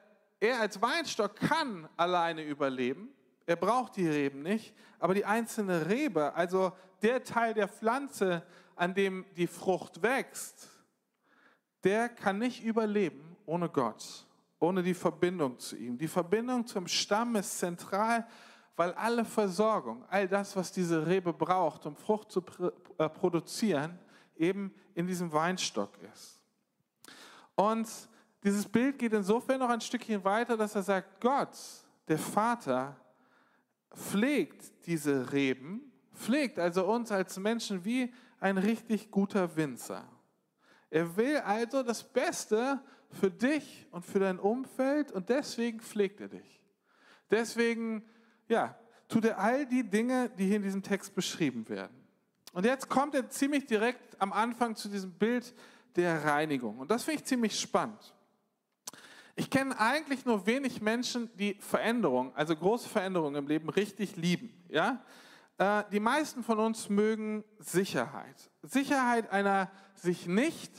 er 0.41 0.59
als 0.59 0.81
Weinstock 0.81 1.37
kann 1.37 1.87
alleine 1.99 2.43
überleben, 2.45 3.11
er 3.45 3.57
braucht 3.57 3.95
die 3.97 4.09
Reben 4.09 4.41
nicht, 4.41 4.75
aber 4.99 5.13
die 5.13 5.27
einzelne 5.27 5.87
Rebe, 5.87 6.33
also 6.33 6.73
der 7.03 7.23
Teil 7.25 7.53
der 7.53 7.69
Pflanze, 7.69 8.43
an 8.75 8.95
dem 8.95 9.27
die 9.37 9.47
Frucht 9.47 10.01
wächst, 10.01 10.67
der 11.85 12.09
kann 12.09 12.39
nicht 12.39 12.65
überleben 12.65 13.37
ohne 13.45 13.69
Gott, 13.69 14.27
ohne 14.61 14.83
die 14.83 14.95
Verbindung 14.95 15.59
zu 15.59 15.77
ihm. 15.77 15.99
Die 15.99 16.07
Verbindung 16.07 16.67
zum 16.67 16.87
Stamm 16.87 17.35
ist 17.37 17.59
zentral, 17.59 18.27
weil 18.77 18.93
alle 18.93 19.25
Versorgung, 19.25 20.05
all 20.09 20.29
das, 20.29 20.55
was 20.55 20.71
diese 20.71 21.07
Rebe 21.07 21.33
braucht, 21.33 21.87
um 21.87 21.97
Frucht 21.97 22.31
zu 22.31 22.45
äh, 22.99 23.09
produzieren, 23.09 23.99
eben 24.37 24.73
in 24.95 25.07
diesem 25.07 25.33
Weinstock 25.33 25.99
ist. 26.13 26.41
Und 27.55 27.89
dieses 28.45 28.67
Bild 28.67 28.99
geht 28.99 29.13
insofern 29.13 29.59
noch 29.59 29.69
ein 29.69 29.81
Stückchen 29.81 30.23
weiter, 30.25 30.57
dass 30.57 30.75
er 30.75 30.83
sagt, 30.83 31.21
Gott, 31.21 31.57
der 32.09 32.19
Vater, 32.19 32.97
pflegt 33.95 34.87
diese 34.87 35.33
Reben, 35.33 35.93
pflegt 36.15 36.59
also 36.59 36.87
uns 36.87 37.11
als 37.11 37.39
Menschen 37.39 37.85
wie 37.85 38.13
ein 38.39 38.57
richtig 38.57 39.11
guter 39.11 39.57
Winzer. 39.57 40.09
Er 40.91 41.17
will 41.17 41.39
also 41.39 41.83
das 41.83 42.03
Beste 42.03 42.81
für 43.13 43.31
dich 43.31 43.87
und 43.91 44.05
für 44.05 44.19
dein 44.19 44.39
Umfeld 44.39 45.13
und 45.13 45.29
deswegen 45.29 45.81
pflegt 45.81 46.21
er 46.21 46.29
dich. 46.29 46.63
Deswegen, 47.31 48.05
ja, 48.49 48.77
tut 49.09 49.25
er 49.25 49.39
all 49.39 49.67
die 49.67 49.89
Dinge, 49.89 50.31
die 50.31 50.47
hier 50.47 50.57
in 50.57 50.63
diesem 50.63 50.83
Text 50.83 51.15
beschrieben 51.15 51.69
werden. 51.69 51.97
Und 52.53 52.65
jetzt 52.65 52.89
kommt 52.89 53.15
er 53.15 53.29
ziemlich 53.29 53.67
direkt 53.67 54.21
am 54.21 54.33
Anfang 54.33 54.75
zu 54.75 54.89
diesem 54.89 55.13
Bild 55.13 55.55
der 55.97 56.25
Reinigung. 56.25 56.79
Und 56.79 56.91
das 56.91 57.05
finde 57.05 57.21
ich 57.21 57.27
ziemlich 57.27 57.59
spannend. 57.59 58.15
Ich 59.37 59.49
kenne 59.51 59.79
eigentlich 59.79 60.25
nur 60.25 60.47
wenig 60.47 60.81
Menschen, 60.81 61.31
die 61.37 61.55
Veränderungen, 61.61 62.33
also 62.35 62.55
große 62.55 62.89
Veränderungen 62.89 63.37
im 63.37 63.49
Leben 63.49 63.69
richtig 63.69 64.17
lieben. 64.17 64.53
Ja? 64.69 65.03
Äh, 65.59 65.85
die 65.93 66.01
meisten 66.01 66.43
von 66.43 66.59
uns 66.59 66.89
mögen 66.89 67.45
Sicherheit. 67.59 68.51
Sicherheit 68.63 69.31
einer 69.31 69.71
sich 69.95 70.27
nicht 70.27 70.73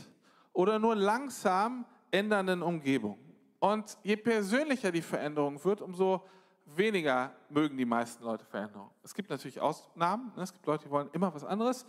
oder 0.53 0.79
nur 0.79 0.95
langsam 0.95 1.85
ändernden 2.11 2.61
Umgebung. 2.61 3.17
Und 3.59 3.97
je 4.03 4.15
persönlicher 4.15 4.91
die 4.91 5.01
Veränderung 5.01 5.63
wird, 5.63 5.81
umso 5.81 6.23
weniger 6.65 7.33
mögen 7.49 7.77
die 7.77 7.85
meisten 7.85 8.23
Leute 8.23 8.45
Veränderungen. 8.45 8.91
Es 9.03 9.13
gibt 9.13 9.29
natürlich 9.29 9.59
Ausnahmen. 9.59 10.31
Ne? 10.35 10.43
Es 10.43 10.53
gibt 10.53 10.65
Leute, 10.65 10.85
die 10.85 10.91
wollen 10.91 11.09
immer 11.13 11.33
was 11.33 11.43
anderes. 11.43 11.85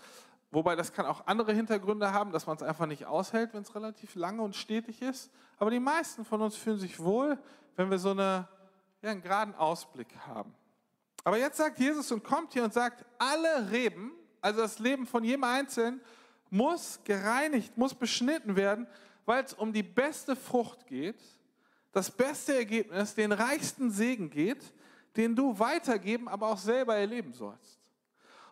Wobei 0.50 0.76
das 0.76 0.92
kann 0.92 1.06
auch 1.06 1.26
andere 1.26 1.54
Hintergründe 1.54 2.12
haben, 2.12 2.30
dass 2.30 2.46
man 2.46 2.56
es 2.56 2.62
einfach 2.62 2.86
nicht 2.86 3.06
aushält, 3.06 3.54
wenn 3.54 3.62
es 3.62 3.74
relativ 3.74 4.14
lange 4.14 4.42
und 4.42 4.54
stetig 4.54 5.00
ist. 5.00 5.30
Aber 5.58 5.70
die 5.70 5.80
meisten 5.80 6.24
von 6.24 6.42
uns 6.42 6.56
fühlen 6.56 6.78
sich 6.78 6.98
wohl, 7.00 7.38
wenn 7.76 7.90
wir 7.90 7.98
so 7.98 8.10
eine, 8.10 8.46
ja, 9.00 9.10
einen 9.10 9.22
geraden 9.22 9.54
Ausblick 9.54 10.14
haben. 10.26 10.54
Aber 11.24 11.38
jetzt 11.38 11.56
sagt 11.56 11.78
Jesus 11.78 12.12
und 12.12 12.22
kommt 12.22 12.52
hier 12.52 12.64
und 12.64 12.74
sagt, 12.74 13.04
alle 13.18 13.70
Reben, 13.70 14.12
also 14.42 14.60
das 14.60 14.78
Leben 14.78 15.06
von 15.06 15.24
jedem 15.24 15.44
Einzelnen, 15.44 16.02
muss 16.50 17.00
gereinigt, 17.04 17.78
muss 17.78 17.94
beschnitten 17.94 18.56
werden, 18.56 18.86
weil 19.24 19.44
es 19.44 19.52
um 19.52 19.72
die 19.72 19.82
beste 19.82 20.36
Frucht 20.36 20.86
geht, 20.86 21.22
das 21.92 22.10
beste 22.10 22.54
Ergebnis, 22.56 23.14
den 23.14 23.32
reichsten 23.32 23.90
Segen 23.90 24.30
geht, 24.30 24.72
den 25.16 25.36
du 25.36 25.58
weitergeben, 25.58 26.28
aber 26.28 26.48
auch 26.48 26.58
selber 26.58 26.96
erleben 26.96 27.32
sollst. 27.32 27.78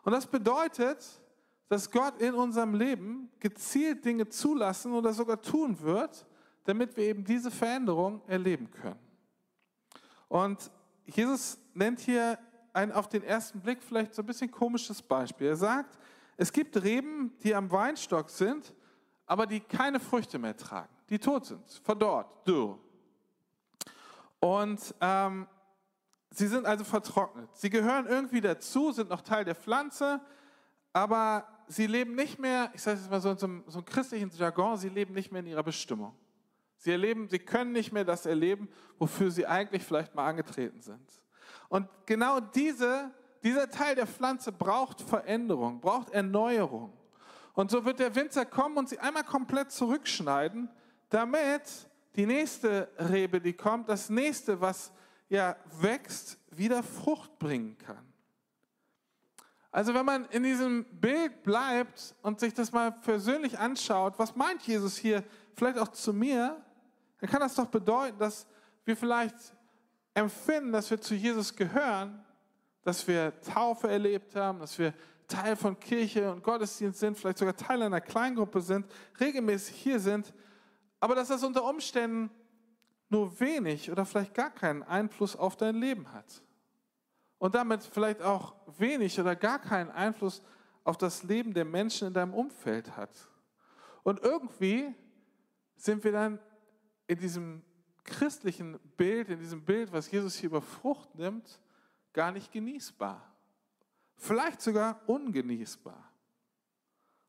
Und 0.03 0.11
das 0.11 0.25
bedeutet, 0.25 1.03
dass 1.67 1.89
Gott 1.89 2.21
in 2.21 2.33
unserem 2.33 2.75
Leben 2.75 3.31
gezielt 3.39 4.03
Dinge 4.03 4.27
zulassen 4.27 4.93
oder 4.93 5.13
sogar 5.13 5.41
tun 5.41 5.79
wird, 5.79 6.25
damit 6.65 6.95
wir 6.97 7.05
eben 7.05 7.23
diese 7.23 7.49
Veränderung 7.49 8.21
erleben 8.27 8.69
können. 8.69 8.99
Und 10.27 10.69
Jesus 11.05 11.57
nennt 11.73 11.99
hier 11.99 12.37
ein 12.73 12.91
auf 12.91 13.09
den 13.09 13.23
ersten 13.23 13.59
Blick 13.59 13.81
vielleicht 13.83 14.15
so 14.15 14.21
ein 14.21 14.25
bisschen 14.25 14.51
komisches 14.51 15.01
Beispiel. 15.01 15.47
Er 15.47 15.55
sagt, 15.55 15.97
es 16.37 16.51
gibt 16.51 16.81
Reben, 16.81 17.33
die 17.43 17.53
am 17.53 17.69
Weinstock 17.71 18.29
sind, 18.29 18.73
aber 19.31 19.47
die 19.47 19.61
keine 19.61 20.01
Früchte 20.01 20.37
mehr 20.37 20.57
tragen, 20.57 20.93
die 21.09 21.17
tot 21.17 21.45
sind, 21.45 21.65
verdorrt, 21.85 22.45
dürr. 22.45 22.77
Und 24.41 24.93
ähm, 24.99 25.47
sie 26.31 26.47
sind 26.47 26.65
also 26.65 26.83
vertrocknet. 26.83 27.47
Sie 27.53 27.69
gehören 27.69 28.07
irgendwie 28.07 28.41
dazu, 28.41 28.91
sind 28.91 29.09
noch 29.09 29.21
Teil 29.21 29.45
der 29.45 29.55
Pflanze, 29.55 30.19
aber 30.91 31.47
sie 31.67 31.87
leben 31.87 32.13
nicht 32.13 32.39
mehr, 32.39 32.71
ich 32.73 32.81
sage 32.81 32.99
es 32.99 33.09
mal 33.09 33.21
so 33.21 33.31
in 33.31 33.37
so 33.37 33.45
einem, 33.45 33.63
so 33.67 33.77
einem 33.77 33.85
christlichen 33.85 34.29
Jargon, 34.31 34.75
sie 34.75 34.89
leben 34.89 35.13
nicht 35.13 35.31
mehr 35.31 35.39
in 35.39 35.47
ihrer 35.47 35.63
Bestimmung. 35.63 36.13
Sie 36.75 36.91
erleben, 36.91 37.29
sie 37.29 37.39
können 37.39 37.71
nicht 37.71 37.93
mehr 37.93 38.03
das 38.03 38.25
erleben, 38.25 38.67
wofür 38.99 39.31
sie 39.31 39.47
eigentlich 39.47 39.83
vielleicht 39.83 40.13
mal 40.13 40.27
angetreten 40.27 40.81
sind. 40.81 41.09
Und 41.69 41.87
genau 42.05 42.41
diese, 42.41 43.11
dieser 43.43 43.69
Teil 43.69 43.95
der 43.95 44.07
Pflanze 44.07 44.51
braucht 44.51 44.99
Veränderung, 44.99 45.79
braucht 45.79 46.09
Erneuerung. 46.09 46.91
Und 47.53 47.71
so 47.71 47.85
wird 47.85 47.99
der 47.99 48.15
Winzer 48.15 48.45
kommen 48.45 48.77
und 48.77 48.89
sie 48.89 48.99
einmal 48.99 49.23
komplett 49.23 49.71
zurückschneiden, 49.71 50.69
damit 51.09 51.63
die 52.15 52.25
nächste 52.25 52.89
Rebe, 52.97 53.41
die 53.41 53.53
kommt, 53.53 53.89
das 53.89 54.09
nächste, 54.09 54.61
was 54.61 54.91
ja 55.29 55.55
wächst, 55.79 56.37
wieder 56.51 56.83
Frucht 56.83 57.39
bringen 57.39 57.77
kann. 57.77 58.11
Also 59.71 59.93
wenn 59.93 60.05
man 60.05 60.25
in 60.25 60.43
diesem 60.43 60.83
Bild 60.83 61.43
bleibt 61.43 62.13
und 62.21 62.41
sich 62.41 62.53
das 62.53 62.73
mal 62.73 62.91
persönlich 62.91 63.57
anschaut, 63.57 64.19
was 64.19 64.35
meint 64.35 64.63
Jesus 64.63 64.97
hier 64.97 65.23
vielleicht 65.55 65.77
auch 65.77 65.87
zu 65.87 66.11
mir, 66.13 66.61
dann 67.19 67.29
kann 67.29 67.39
das 67.39 67.55
doch 67.55 67.67
bedeuten, 67.67 68.19
dass 68.19 68.45
wir 68.83 68.97
vielleicht 68.97 69.35
empfinden, 70.13 70.73
dass 70.73 70.89
wir 70.89 70.99
zu 70.99 71.15
Jesus 71.15 71.55
gehören, 71.55 72.25
dass 72.83 73.07
wir 73.07 73.39
Taufe 73.41 73.89
erlebt 73.89 74.35
haben, 74.35 74.59
dass 74.59 74.77
wir 74.77 74.93
Teil 75.31 75.55
von 75.55 75.79
Kirche 75.79 76.31
und 76.31 76.43
Gottesdienst 76.43 76.99
sind, 76.99 77.17
vielleicht 77.17 77.37
sogar 77.37 77.55
Teil 77.55 77.81
einer 77.81 78.01
Kleingruppe 78.01 78.61
sind, 78.61 78.85
regelmäßig 79.19 79.75
hier 79.75 79.99
sind, 79.99 80.33
aber 80.99 81.15
dass 81.15 81.29
das 81.29 81.43
unter 81.43 81.63
Umständen 81.63 82.29
nur 83.09 83.39
wenig 83.39 83.89
oder 83.89 84.05
vielleicht 84.05 84.33
gar 84.33 84.51
keinen 84.51 84.83
Einfluss 84.83 85.35
auf 85.35 85.55
dein 85.55 85.75
Leben 85.75 86.11
hat 86.11 86.43
und 87.39 87.55
damit 87.55 87.83
vielleicht 87.83 88.21
auch 88.21 88.55
wenig 88.77 89.19
oder 89.19 89.35
gar 89.35 89.59
keinen 89.59 89.89
Einfluss 89.89 90.41
auf 90.83 90.97
das 90.97 91.23
Leben 91.23 91.53
der 91.53 91.65
Menschen 91.65 92.09
in 92.09 92.13
deinem 92.13 92.33
Umfeld 92.33 92.95
hat. 92.95 93.11
Und 94.03 94.21
irgendwie 94.21 94.93
sind 95.75 96.03
wir 96.03 96.11
dann 96.11 96.39
in 97.07 97.19
diesem 97.19 97.61
christlichen 98.03 98.79
Bild, 98.97 99.29
in 99.29 99.39
diesem 99.39 99.63
Bild, 99.63 99.91
was 99.91 100.11
Jesus 100.11 100.35
hier 100.35 100.49
über 100.49 100.61
Frucht 100.61 101.15
nimmt, 101.15 101.61
gar 102.13 102.31
nicht 102.31 102.51
genießbar. 102.51 103.30
Vielleicht 104.21 104.61
sogar 104.61 105.01
ungenießbar. 105.07 106.11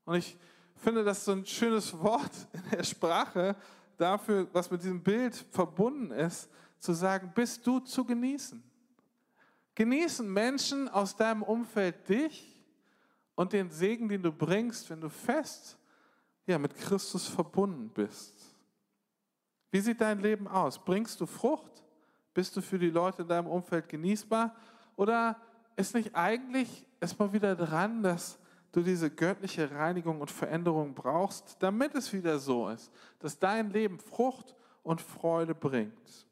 Und 0.05 0.17
ich 0.17 0.37
finde 0.77 1.03
das 1.03 1.25
so 1.25 1.33
ein 1.33 1.47
schönes 1.47 1.99
Wort 1.99 2.31
in 2.53 2.71
der 2.71 2.85
Sprache 2.85 3.57
dafür, 3.97 4.47
was 4.53 4.71
mit 4.71 4.83
diesem 4.83 5.03
Bild 5.03 5.35
verbunden 5.35 6.11
ist, 6.11 6.51
zu 6.79 6.93
sagen, 6.93 7.33
bist 7.35 7.67
du 7.67 7.81
zu 7.81 8.05
genießen. 8.05 8.63
Genießen 9.75 10.31
Menschen 10.31 10.87
aus 10.91 11.17
deinem 11.17 11.43
Umfeld 11.43 12.07
dich 12.11 12.63
und 13.37 13.55
den 13.55 13.71
Segen, 13.71 14.11
den 14.11 14.23
du 14.23 14.31
bringst, 14.31 14.91
wenn 14.91 15.01
du 15.01 15.09
fest 15.09 15.79
ja, 16.45 16.59
mit 16.59 16.77
Christus 16.77 17.27
verbunden 17.27 17.89
bist. 17.89 18.35
Wie 19.71 19.81
sieht 19.81 20.03
dein 20.03 20.21
Leben 20.21 20.47
aus? 20.47 20.79
Bringst 20.79 21.19
du 21.23 21.25
Frucht? 21.25 21.83
Bist 22.35 22.55
du 22.55 22.61
für 22.61 22.79
die 22.79 22.91
Leute 22.91 23.23
in 23.23 23.29
deinem 23.29 23.47
Umfeld 23.47 23.89
genießbar? 23.89 24.55
Oder 24.97 25.41
ist 25.77 25.95
nicht 25.95 26.15
eigentlich 26.15 26.85
erstmal 27.01 27.33
wieder 27.33 27.57
dran, 27.57 28.03
dass 28.03 28.39
du 28.73 28.81
diese 28.81 29.11
göttliche 29.11 29.71
Reinigung 29.71 30.21
und 30.21 30.31
Veränderung 30.31 30.95
brauchst, 30.95 31.57
damit 31.61 31.95
es 31.95 32.13
wieder 32.13 32.39
so 32.39 32.69
ist, 32.69 32.91
dass 33.19 33.39
dein 33.39 33.71
Leben 33.71 33.99
Frucht 33.99 34.57
und 34.83 35.01
Freude 35.01 35.55
bringt? 35.55 36.27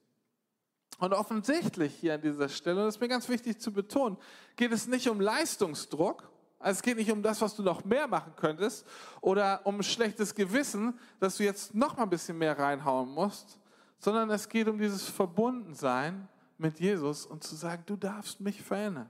Und 0.98 1.14
offensichtlich 1.14 1.94
hier 1.94 2.14
an 2.14 2.20
dieser 2.20 2.48
Stelle, 2.48 2.80
und 2.80 2.86
das 2.86 2.96
ist 2.96 3.00
mir 3.00 3.08
ganz 3.08 3.28
wichtig 3.28 3.58
zu 3.58 3.72
betonen, 3.72 4.18
geht 4.56 4.72
es 4.72 4.86
nicht 4.86 5.08
um 5.08 5.20
Leistungsdruck, 5.20 6.30
also 6.58 6.76
es 6.76 6.82
geht 6.82 6.98
nicht 6.98 7.10
um 7.10 7.22
das, 7.22 7.40
was 7.40 7.56
du 7.56 7.62
noch 7.62 7.84
mehr 7.86 8.06
machen 8.06 8.34
könntest, 8.36 8.86
oder 9.22 9.62
um 9.64 9.82
schlechtes 9.82 10.34
Gewissen, 10.34 10.98
dass 11.18 11.38
du 11.38 11.44
jetzt 11.44 11.74
noch 11.74 11.96
mal 11.96 12.02
ein 12.02 12.10
bisschen 12.10 12.36
mehr 12.36 12.58
reinhauen 12.58 13.08
musst, 13.08 13.58
sondern 13.98 14.30
es 14.30 14.48
geht 14.48 14.68
um 14.68 14.78
dieses 14.78 15.04
Verbundensein 15.04 16.28
mit 16.58 16.78
Jesus 16.78 17.24
und 17.24 17.44
zu 17.44 17.54
sagen, 17.54 17.82
du 17.86 17.96
darfst 17.96 18.40
mich 18.40 18.60
verändern. 18.60 19.08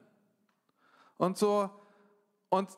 Und 1.20 1.36
so, 1.36 1.68
und 2.48 2.70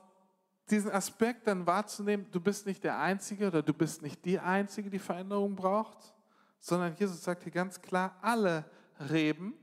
diesen 0.68 0.90
Aspekt 0.90 1.46
dann 1.46 1.64
wahrzunehmen, 1.64 2.26
du 2.32 2.40
bist 2.40 2.66
nicht 2.66 2.82
der 2.82 2.98
Einzige 2.98 3.46
oder 3.46 3.62
du 3.62 3.72
bist 3.72 4.02
nicht 4.02 4.24
die 4.24 4.36
Einzige, 4.40 4.90
die 4.90 4.98
Veränderung 4.98 5.54
braucht, 5.54 6.12
sondern 6.58 6.92
Jesus 6.96 7.22
sagt 7.22 7.44
hier 7.44 7.52
ganz 7.52 7.80
klar, 7.80 8.16
alle 8.20 8.64
Reben 8.98 9.54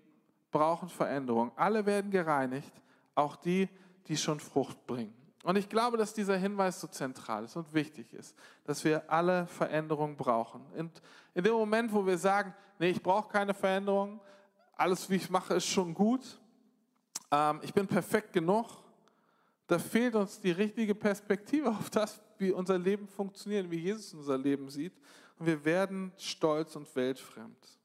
brauchen 0.50 0.88
Veränderung. 0.88 1.52
Alle 1.58 1.86
werden 1.86 2.10
gereinigt, 2.10 2.72
auch 3.16 3.36
die, 3.36 3.68
die 4.08 4.16
schon 4.16 4.40
Frucht 4.40 4.88
bringen. 4.88 5.14
Und 5.44 5.58
ich 5.58 5.68
glaube, 5.68 5.98
dass 5.98 6.14
dieser 6.14 6.38
Hinweis 6.38 6.80
so 6.80 6.88
zentral 6.88 7.44
ist 7.44 7.58
und 7.58 7.74
wichtig 7.74 8.14
ist, 8.14 8.34
dass 8.64 8.86
wir 8.86 9.12
alle 9.12 9.46
Veränderung 9.48 10.16
brauchen. 10.16 10.66
Und 10.78 11.02
in 11.34 11.44
dem 11.44 11.54
Moment, 11.54 11.92
wo 11.92 12.06
wir 12.06 12.18
sagen, 12.18 12.54
nee, 12.80 12.92
ich 12.92 13.04
brauche 13.04 13.28
keine 13.30 13.54
Veränderung, 13.54 14.22
alles, 14.78 15.10
wie 15.10 15.16
ich 15.16 15.30
mache, 15.30 15.56
ist 15.56 15.66
schon 15.66 15.94
gut, 15.94 16.39
ähm, 17.32 17.60
ich 17.64 17.74
bin 17.74 17.88
perfekt 17.88 18.34
genug, 18.34 18.68
da 19.68 19.78
fehlt 19.78 20.16
uns 20.16 20.40
die 20.40 20.52
richtige 20.52 20.96
Perspektive 20.96 21.70
auf 21.78 21.90
das, 21.90 22.22
wie 22.38 22.52
unser 22.52 22.78
Leben 22.78 23.08
funktioniert, 23.08 23.70
wie 23.70 23.80
Jesus 23.80 24.14
unser 24.14 24.38
Leben 24.38 24.70
sieht. 24.70 24.94
Und 25.38 25.46
wir 25.46 25.64
werden 25.64 26.12
stolz 26.18 26.76
und 26.76 26.94
weltfremd. 26.96 27.80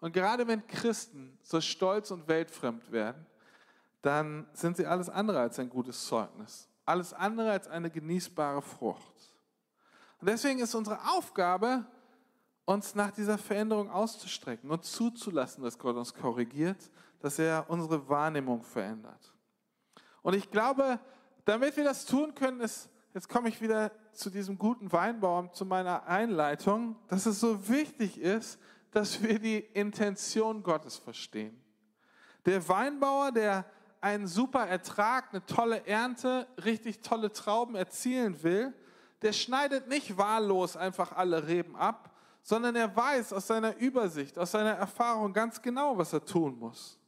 Und 0.00 0.12
gerade 0.12 0.46
wenn 0.46 0.66
Christen 0.66 1.36
so 1.42 1.60
stolz 1.60 2.10
und 2.10 2.28
weltfremd 2.28 2.90
werden, 2.92 3.26
dann 4.00 4.46
sind 4.52 4.76
sie 4.76 4.86
alles 4.86 5.08
andere 5.08 5.40
als 5.40 5.58
ein 5.58 5.68
gutes 5.68 6.06
Zeugnis. 6.06 6.68
Alles 6.84 7.12
andere 7.12 7.50
als 7.50 7.68
eine 7.68 7.90
genießbare 7.90 8.62
Frucht. 8.62 9.36
Und 10.20 10.28
deswegen 10.28 10.60
ist 10.60 10.74
unsere 10.74 10.98
Aufgabe, 11.10 11.84
uns 12.64 12.94
nach 12.94 13.10
dieser 13.10 13.38
Veränderung 13.38 13.90
auszustrecken 13.90 14.70
und 14.70 14.84
zuzulassen, 14.84 15.64
dass 15.64 15.78
Gott 15.78 15.96
uns 15.96 16.14
korrigiert, 16.14 16.90
dass 17.20 17.38
er 17.38 17.64
unsere 17.68 18.08
Wahrnehmung 18.08 18.62
verändert. 18.62 19.34
Und 20.22 20.34
ich 20.34 20.50
glaube, 20.50 21.00
damit 21.44 21.76
wir 21.76 21.84
das 21.84 22.04
tun 22.04 22.34
können, 22.34 22.60
ist, 22.60 22.90
jetzt 23.14 23.28
komme 23.28 23.48
ich 23.48 23.60
wieder 23.60 23.90
zu 24.12 24.30
diesem 24.30 24.58
guten 24.58 24.92
Weinbaum, 24.92 25.52
zu 25.52 25.64
meiner 25.64 26.06
Einleitung, 26.06 26.96
dass 27.08 27.26
es 27.26 27.40
so 27.40 27.68
wichtig 27.68 28.20
ist, 28.20 28.58
dass 28.90 29.22
wir 29.22 29.38
die 29.38 29.58
Intention 29.58 30.62
Gottes 30.62 30.96
verstehen. 30.96 31.58
Der 32.46 32.66
Weinbauer, 32.68 33.32
der 33.32 33.64
einen 34.00 34.26
super 34.26 34.66
Ertrag, 34.66 35.30
eine 35.30 35.44
tolle 35.44 35.86
Ernte, 35.86 36.46
richtig 36.64 37.00
tolle 37.00 37.32
Trauben 37.32 37.74
erzielen 37.74 38.42
will, 38.42 38.72
der 39.22 39.32
schneidet 39.32 39.88
nicht 39.88 40.16
wahllos 40.16 40.76
einfach 40.76 41.12
alle 41.12 41.46
Reben 41.46 41.74
ab, 41.76 42.14
sondern 42.42 42.76
er 42.76 42.94
weiß 42.94 43.32
aus 43.32 43.46
seiner 43.46 43.76
Übersicht, 43.76 44.38
aus 44.38 44.52
seiner 44.52 44.72
Erfahrung 44.72 45.32
ganz 45.32 45.60
genau, 45.60 45.98
was 45.98 46.12
er 46.12 46.24
tun 46.24 46.58
muss. 46.58 46.98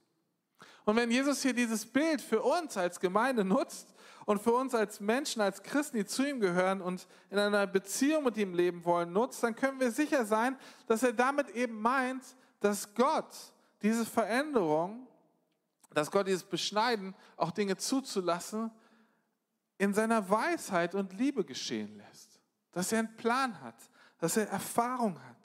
Und 0.91 0.97
wenn 0.97 1.13
Jesus 1.13 1.41
hier 1.41 1.53
dieses 1.53 1.87
Bild 1.87 2.21
für 2.21 2.43
uns 2.43 2.77
als 2.77 2.99
Gemeinde 2.99 3.45
nutzt 3.45 3.95
und 4.25 4.43
für 4.43 4.51
uns 4.51 4.75
als 4.75 4.99
Menschen, 4.99 5.41
als 5.41 5.63
Christen, 5.63 5.99
die 5.99 6.05
zu 6.05 6.29
ihm 6.29 6.41
gehören 6.41 6.81
und 6.81 7.07
in 7.31 7.39
einer 7.39 7.69
Beziehung 7.69 8.25
mit 8.25 8.37
ihm 8.37 8.55
leben 8.55 8.85
wollen, 8.85 9.13
nutzt, 9.13 9.41
dann 9.45 9.55
können 9.55 9.79
wir 9.79 9.93
sicher 9.93 10.25
sein, 10.25 10.59
dass 10.89 11.05
er 11.05 11.13
damit 11.13 11.51
eben 11.51 11.81
meint, 11.81 12.25
dass 12.59 12.93
Gott 12.93 13.37
diese 13.83 14.05
Veränderung, 14.05 15.07
dass 15.95 16.11
Gott 16.11 16.27
dieses 16.27 16.43
Beschneiden, 16.43 17.15
auch 17.37 17.53
Dinge 17.53 17.77
zuzulassen, 17.77 18.73
in 19.79 19.95
seiner 19.95 20.29
Weisheit 20.29 20.97
und 20.97 21.13
Liebe 21.13 21.45
geschehen 21.45 21.99
lässt. 21.99 22.41
Dass 22.73 22.91
er 22.91 22.99
einen 22.99 23.17
Plan 23.17 23.61
hat, 23.61 23.77
dass 24.19 24.37
er 24.37 24.49
Erfahrung 24.49 25.21
hat. 25.23 25.40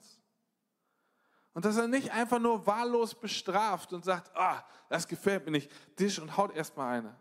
Und 1.56 1.64
dass 1.64 1.78
er 1.78 1.88
nicht 1.88 2.10
einfach 2.10 2.38
nur 2.38 2.66
wahllos 2.66 3.14
bestraft 3.14 3.94
und 3.94 4.04
sagt, 4.04 4.30
ah, 4.36 4.62
das 4.90 5.08
gefällt 5.08 5.46
mir 5.46 5.52
nicht, 5.52 5.70
dich 5.98 6.20
und 6.20 6.36
haut 6.36 6.54
erstmal 6.54 6.98
eine. 6.98 7.16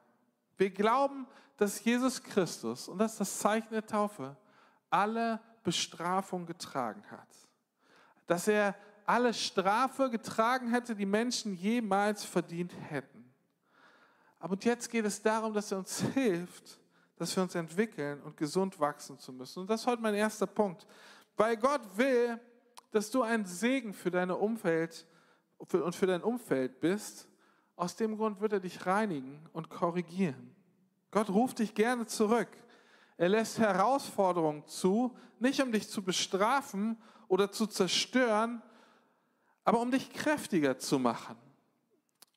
Wir 0.57 0.71
glauben, 0.71 1.25
dass 1.55 1.81
Jesus 1.81 2.21
Christus, 2.21 2.89
und 2.89 2.97
das 2.97 3.13
ist 3.13 3.21
das 3.21 3.39
Zeichen 3.39 3.69
der 3.71 3.85
Taufe, 3.85 4.35
alle 4.89 5.39
Bestrafung 5.63 6.45
getragen 6.45 7.01
hat. 7.09 7.29
Dass 8.27 8.49
er 8.49 8.75
alle 9.05 9.33
Strafe 9.33 10.09
getragen 10.09 10.69
hätte, 10.69 10.97
die 10.97 11.05
Menschen 11.05 11.55
jemals 11.55 12.25
verdient 12.25 12.73
hätten. 12.89 13.33
Aber 14.37 14.57
jetzt 14.59 14.89
geht 14.89 15.05
es 15.05 15.21
darum, 15.21 15.53
dass 15.53 15.71
er 15.71 15.77
uns 15.77 16.01
hilft, 16.13 16.77
dass 17.15 17.33
wir 17.33 17.41
uns 17.41 17.55
entwickeln 17.55 18.21
und 18.21 18.35
gesund 18.35 18.77
wachsen 18.81 19.17
zu 19.17 19.31
müssen. 19.31 19.61
Und 19.61 19.69
das 19.69 19.79
ist 19.79 19.87
heute 19.87 20.01
mein 20.01 20.15
erster 20.15 20.45
Punkt. 20.45 20.85
Weil 21.37 21.55
Gott 21.55 21.83
will, 21.95 22.37
dass 22.95 23.11
du 23.11 23.23
ein 23.23 23.45
Segen 23.45 23.93
für 23.93 24.09
dein 24.09 24.31
Umfeld 24.31 25.05
und 25.57 25.93
für 25.93 26.07
dein 26.07 26.23
Umfeld 26.23 26.79
bist. 26.79 27.27
Aus 27.75 27.97
dem 27.97 28.15
Grund 28.15 28.39
wird 28.39 28.53
er 28.53 28.61
dich 28.61 28.85
reinigen 28.85 29.49
und 29.51 29.69
korrigieren. 29.69 30.55
Gott 31.11 31.29
ruft 31.29 31.59
dich 31.59 31.75
gerne 31.75 32.05
zurück. 32.05 32.47
Er 33.17 33.27
lässt 33.27 33.59
Herausforderungen 33.59 34.65
zu, 34.65 35.13
nicht 35.39 35.61
um 35.61 35.73
dich 35.73 35.89
zu 35.89 36.03
bestrafen 36.03 36.97
oder 37.27 37.51
zu 37.51 37.67
zerstören, 37.67 38.61
aber 39.65 39.81
um 39.81 39.91
dich 39.91 40.09
kräftiger 40.13 40.77
zu 40.77 40.97
machen. 40.97 41.35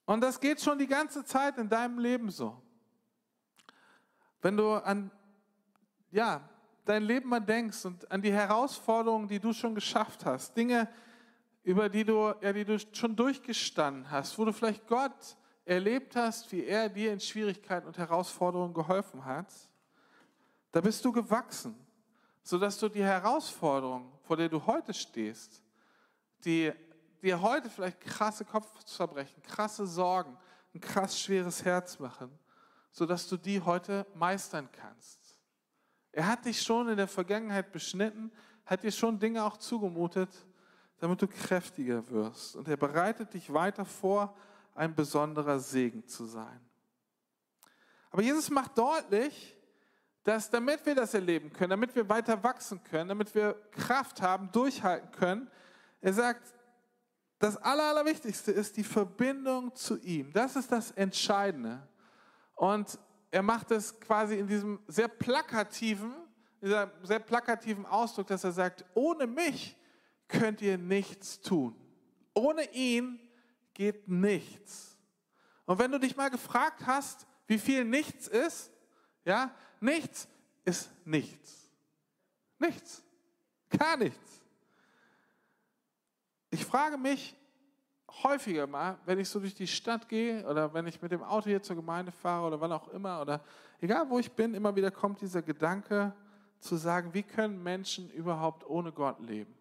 Und 0.06 0.22
das 0.22 0.40
geht 0.40 0.60
schon 0.60 0.80
die 0.80 0.88
ganze 0.88 1.24
Zeit 1.24 1.56
in 1.58 1.68
deinem 1.68 2.00
Leben 2.00 2.32
so. 2.32 2.60
Wenn 4.42 4.56
du 4.56 4.72
an, 4.72 5.12
ja, 6.10 6.48
dein 6.88 7.02
Leben 7.02 7.28
mal 7.28 7.40
denkst 7.40 7.84
und 7.84 8.10
an 8.10 8.22
die 8.22 8.32
Herausforderungen, 8.32 9.28
die 9.28 9.38
du 9.38 9.52
schon 9.52 9.74
geschafft 9.74 10.24
hast, 10.24 10.56
Dinge, 10.56 10.88
über 11.62 11.88
die 11.88 12.02
du, 12.02 12.32
ja, 12.40 12.52
die 12.52 12.64
du 12.64 12.78
schon 12.92 13.14
durchgestanden 13.14 14.10
hast, 14.10 14.38
wo 14.38 14.44
du 14.46 14.52
vielleicht 14.52 14.86
Gott 14.86 15.36
erlebt 15.66 16.16
hast, 16.16 16.50
wie 16.50 16.64
er 16.64 16.88
dir 16.88 17.12
in 17.12 17.20
Schwierigkeiten 17.20 17.86
und 17.86 17.98
Herausforderungen 17.98 18.72
geholfen 18.72 19.22
hat, 19.22 19.52
da 20.72 20.80
bist 20.80 21.04
du 21.04 21.12
gewachsen, 21.12 21.76
sodass 22.42 22.78
du 22.78 22.88
die 22.88 23.04
Herausforderung, 23.04 24.10
vor 24.22 24.38
der 24.38 24.48
du 24.48 24.64
heute 24.64 24.94
stehst, 24.94 25.62
die 26.42 26.72
dir 27.20 27.42
heute 27.42 27.68
vielleicht 27.68 28.00
krasse 28.00 28.46
Kopfzerbrechen, 28.46 29.42
krasse 29.42 29.86
Sorgen, 29.86 30.38
ein 30.74 30.80
krass 30.80 31.20
schweres 31.20 31.62
Herz 31.62 31.98
machen, 31.98 32.30
sodass 32.92 33.28
du 33.28 33.36
die 33.36 33.60
heute 33.60 34.06
meistern 34.14 34.70
kannst. 34.72 35.27
Er 36.18 36.26
hat 36.26 36.46
dich 36.46 36.60
schon 36.60 36.88
in 36.88 36.96
der 36.96 37.06
Vergangenheit 37.06 37.70
beschnitten, 37.70 38.32
hat 38.66 38.82
dir 38.82 38.90
schon 38.90 39.20
Dinge 39.20 39.44
auch 39.44 39.56
zugemutet, 39.56 40.28
damit 40.98 41.22
du 41.22 41.28
kräftiger 41.28 42.10
wirst. 42.10 42.56
Und 42.56 42.66
er 42.66 42.76
bereitet 42.76 43.32
dich 43.34 43.52
weiter 43.52 43.84
vor, 43.84 44.34
ein 44.74 44.92
besonderer 44.96 45.60
Segen 45.60 46.04
zu 46.08 46.24
sein. 46.24 46.60
Aber 48.10 48.20
Jesus 48.20 48.50
macht 48.50 48.76
deutlich, 48.76 49.56
dass 50.24 50.50
damit 50.50 50.84
wir 50.84 50.96
das 50.96 51.14
erleben 51.14 51.52
können, 51.52 51.70
damit 51.70 51.94
wir 51.94 52.08
weiter 52.08 52.42
wachsen 52.42 52.82
können, 52.82 53.10
damit 53.10 53.32
wir 53.32 53.54
Kraft 53.70 54.20
haben, 54.20 54.50
durchhalten 54.50 55.12
können, 55.12 55.48
er 56.00 56.14
sagt, 56.14 56.52
das 57.38 57.56
Allerwichtigste 57.58 58.50
ist 58.50 58.76
die 58.76 58.82
Verbindung 58.82 59.72
zu 59.72 59.96
ihm. 60.00 60.32
Das 60.32 60.56
ist 60.56 60.72
das 60.72 60.90
Entscheidende. 60.90 61.86
Und 62.56 62.98
er 63.30 63.42
macht 63.42 63.70
es 63.70 63.98
quasi 64.00 64.38
in 64.38 64.46
diesem 64.46 64.80
sehr 64.86 65.08
plakativen, 65.08 66.14
dieser 66.60 66.90
sehr 67.02 67.20
plakativen 67.20 67.86
Ausdruck, 67.86 68.26
dass 68.28 68.44
er 68.44 68.52
sagt, 68.52 68.84
ohne 68.94 69.26
mich 69.26 69.76
könnt 70.26 70.60
ihr 70.62 70.78
nichts 70.78 71.40
tun. 71.40 71.74
Ohne 72.34 72.70
ihn 72.72 73.20
geht 73.74 74.08
nichts. 74.08 74.96
Und 75.66 75.78
wenn 75.78 75.92
du 75.92 75.98
dich 75.98 76.16
mal 76.16 76.30
gefragt 76.30 76.86
hast, 76.86 77.26
wie 77.46 77.58
viel 77.58 77.84
nichts 77.84 78.28
ist, 78.28 78.70
ja, 79.24 79.54
nichts 79.80 80.28
ist 80.64 80.90
nichts. 81.04 81.70
Nichts. 82.58 83.02
Gar 83.70 83.96
nichts. 83.98 84.42
Ich 86.50 86.64
frage 86.64 86.96
mich, 86.96 87.36
häufiger 88.22 88.66
mal, 88.66 88.98
wenn 89.04 89.18
ich 89.18 89.28
so 89.28 89.40
durch 89.40 89.54
die 89.54 89.66
Stadt 89.66 90.08
gehe 90.08 90.46
oder 90.46 90.72
wenn 90.74 90.86
ich 90.86 91.00
mit 91.00 91.12
dem 91.12 91.22
Auto 91.22 91.46
hier 91.46 91.62
zur 91.62 91.76
Gemeinde 91.76 92.12
fahre 92.12 92.46
oder 92.46 92.60
wann 92.60 92.72
auch 92.72 92.88
immer 92.88 93.20
oder 93.20 93.40
egal 93.80 94.08
wo 94.08 94.18
ich 94.18 94.30
bin, 94.32 94.54
immer 94.54 94.74
wieder 94.74 94.90
kommt 94.90 95.20
dieser 95.20 95.42
Gedanke 95.42 96.12
zu 96.60 96.76
sagen, 96.76 97.14
wie 97.14 97.22
können 97.22 97.62
Menschen 97.62 98.10
überhaupt 98.10 98.68
ohne 98.68 98.92
Gott 98.92 99.20
leben? 99.20 99.54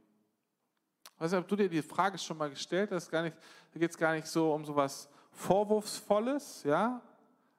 Ich 1.16 1.22
weiß 1.22 1.32
nicht, 1.32 1.42
ob 1.42 1.48
du 1.48 1.56
dir 1.56 1.70
die 1.70 1.82
Frage 1.82 2.18
schon 2.18 2.38
mal 2.38 2.50
gestellt 2.50 2.92
hast, 2.92 3.10
gar 3.10 3.24
nicht, 3.24 3.36
da 3.74 3.80
geht 3.80 3.92
es 3.92 3.98
gar 3.98 4.14
nicht 4.14 4.28
so 4.28 4.54
um 4.54 4.66
so 4.66 4.76
was 4.76 5.10
Vorwurfsvolles, 5.32 6.64
ja, 6.64 7.02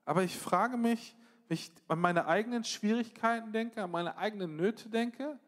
aber 0.05 0.23
ich 0.23 0.37
frage 0.37 0.77
mich, 0.77 1.15
wenn 1.47 1.55
ich 1.55 1.71
an 1.87 2.01
meine 2.01 2.27
eigenen 2.27 2.65
Schwierigkeiten 2.65 3.53
denke, 3.53 3.83
an 3.83 3.91
meine 3.91 4.17
eigenen 4.17 4.57
Nöte 4.57 4.89
denke, 4.89 5.39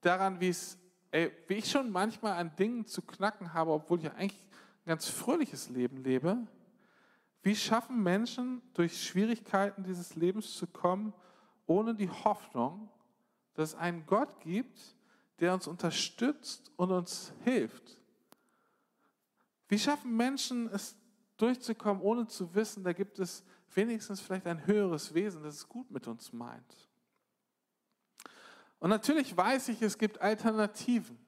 daran, 0.00 0.40
wie 0.40 0.48
es, 0.48 0.78
ey, 1.10 1.32
wie 1.48 1.54
ich 1.54 1.70
schon 1.70 1.90
manchmal 1.90 2.32
an 2.32 2.54
Dingen 2.56 2.86
zu 2.86 3.02
knacken 3.02 3.52
habe, 3.52 3.72
obwohl 3.72 4.00
ich 4.00 4.10
eigentlich 4.12 4.49
ganz 4.84 5.08
fröhliches 5.08 5.68
Leben 5.68 5.98
lebe, 5.98 6.46
wie 7.42 7.56
schaffen 7.56 8.02
Menschen 8.02 8.60
durch 8.74 9.02
Schwierigkeiten 9.02 9.82
dieses 9.82 10.14
Lebens 10.14 10.54
zu 10.54 10.66
kommen, 10.66 11.14
ohne 11.66 11.94
die 11.94 12.10
Hoffnung, 12.10 12.90
dass 13.54 13.70
es 13.70 13.74
einen 13.74 14.04
Gott 14.06 14.40
gibt, 14.40 14.78
der 15.38 15.54
uns 15.54 15.66
unterstützt 15.66 16.70
und 16.76 16.90
uns 16.90 17.32
hilft? 17.44 17.98
Wie 19.68 19.78
schaffen 19.78 20.16
Menschen 20.16 20.68
es 20.68 20.96
durchzukommen, 21.36 22.02
ohne 22.02 22.26
zu 22.26 22.54
wissen, 22.54 22.84
da 22.84 22.92
gibt 22.92 23.18
es 23.18 23.44
wenigstens 23.74 24.20
vielleicht 24.20 24.46
ein 24.46 24.66
höheres 24.66 25.14
Wesen, 25.14 25.42
das 25.42 25.56
es 25.56 25.68
gut 25.68 25.90
mit 25.90 26.06
uns 26.06 26.32
meint. 26.32 26.88
Und 28.78 28.90
natürlich 28.90 29.36
weiß 29.36 29.68
ich, 29.68 29.80
es 29.82 29.96
gibt 29.96 30.20
Alternativen. 30.20 31.18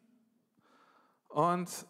Und 1.28 1.86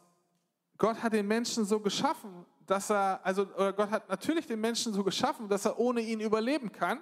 Gott 0.83 1.01
hat 1.01 1.13
den 1.13 1.29
Menschen 1.29 1.65
so 1.65 1.79
geschaffen, 1.79 2.45
dass 2.67 2.91
er, 2.91 3.21
also 3.23 3.43
oder 3.55 3.73
Gott 3.73 3.89
hat 3.89 4.09
natürlich 4.09 4.49
den 4.49 4.61
Menschen 4.61 4.93
so 4.93 5.05
geschaffen, 5.05 5.49
dass 5.49 5.65
er 5.65 5.79
ohne 5.79 6.01
ihn 6.01 6.19
überleben 6.19 6.73
kann. 6.73 7.01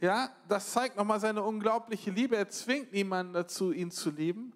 Ja, 0.00 0.30
das 0.48 0.72
zeigt 0.72 0.96
nochmal 0.96 1.20
seine 1.20 1.40
unglaubliche 1.44 2.10
Liebe. 2.10 2.36
Er 2.36 2.48
zwingt 2.48 2.92
niemanden 2.92 3.32
dazu, 3.32 3.70
ihn 3.70 3.92
zu 3.92 4.10
lieben. 4.10 4.52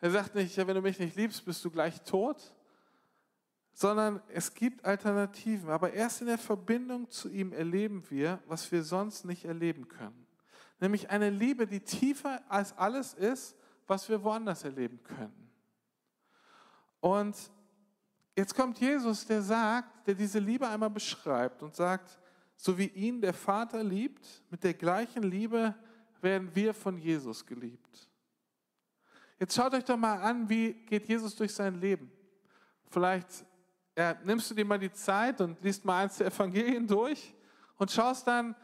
Er 0.00 0.10
sagt 0.10 0.34
nicht, 0.34 0.56
ja, 0.56 0.66
wenn 0.66 0.74
du 0.74 0.82
mich 0.82 0.98
nicht 0.98 1.14
liebst, 1.14 1.44
bist 1.44 1.64
du 1.64 1.70
gleich 1.70 2.02
tot. 2.02 2.52
Sondern 3.72 4.20
es 4.26 4.52
gibt 4.54 4.84
Alternativen. 4.84 5.70
Aber 5.70 5.92
erst 5.92 6.20
in 6.20 6.26
der 6.26 6.38
Verbindung 6.38 7.08
zu 7.10 7.28
ihm 7.28 7.52
erleben 7.52 8.02
wir, 8.10 8.40
was 8.48 8.72
wir 8.72 8.82
sonst 8.82 9.24
nicht 9.24 9.44
erleben 9.44 9.86
können. 9.86 10.26
Nämlich 10.80 11.10
eine 11.10 11.30
Liebe, 11.30 11.68
die 11.68 11.78
tiefer 11.78 12.42
als 12.48 12.76
alles 12.76 13.14
ist, 13.14 13.54
was 13.86 14.08
wir 14.08 14.24
woanders 14.24 14.64
erleben 14.64 15.00
können. 15.04 15.48
Und 16.98 17.36
jetzt 18.36 18.54
kommt 18.54 18.78
Jesus, 18.78 19.26
der 19.26 19.42
sagt, 19.42 20.06
der 20.06 20.14
diese 20.14 20.38
Liebe 20.38 20.68
einmal 20.68 20.90
beschreibt 20.90 21.62
und 21.62 21.74
sagt, 21.74 22.18
so 22.56 22.76
wie 22.78 22.86
ihn 22.86 23.20
der 23.20 23.34
Vater 23.34 23.82
liebt, 23.82 24.42
mit 24.50 24.62
der 24.64 24.74
gleichen 24.74 25.22
Liebe 25.22 25.74
werden 26.20 26.50
wir 26.54 26.72
von 26.72 26.96
Jesus 26.96 27.44
geliebt. 27.44 28.08
Jetzt 29.38 29.54
schaut 29.54 29.74
euch 29.74 29.84
doch 29.84 29.96
mal 29.96 30.20
an, 30.20 30.48
wie 30.48 30.72
geht 30.72 31.08
Jesus 31.08 31.34
durch 31.34 31.52
sein 31.52 31.80
Leben. 31.80 32.10
Vielleicht 32.88 33.44
ja, 33.96 34.16
nimmst 34.24 34.50
du 34.50 34.54
dir 34.54 34.64
mal 34.64 34.78
die 34.78 34.92
Zeit 34.92 35.40
und 35.40 35.60
liest 35.62 35.84
mal 35.84 36.04
eins 36.04 36.16
der 36.16 36.28
Evangelien 36.28 36.86
durch 36.86 37.34
und 37.76 37.90
schaust 37.90 38.26
dann, 38.26 38.54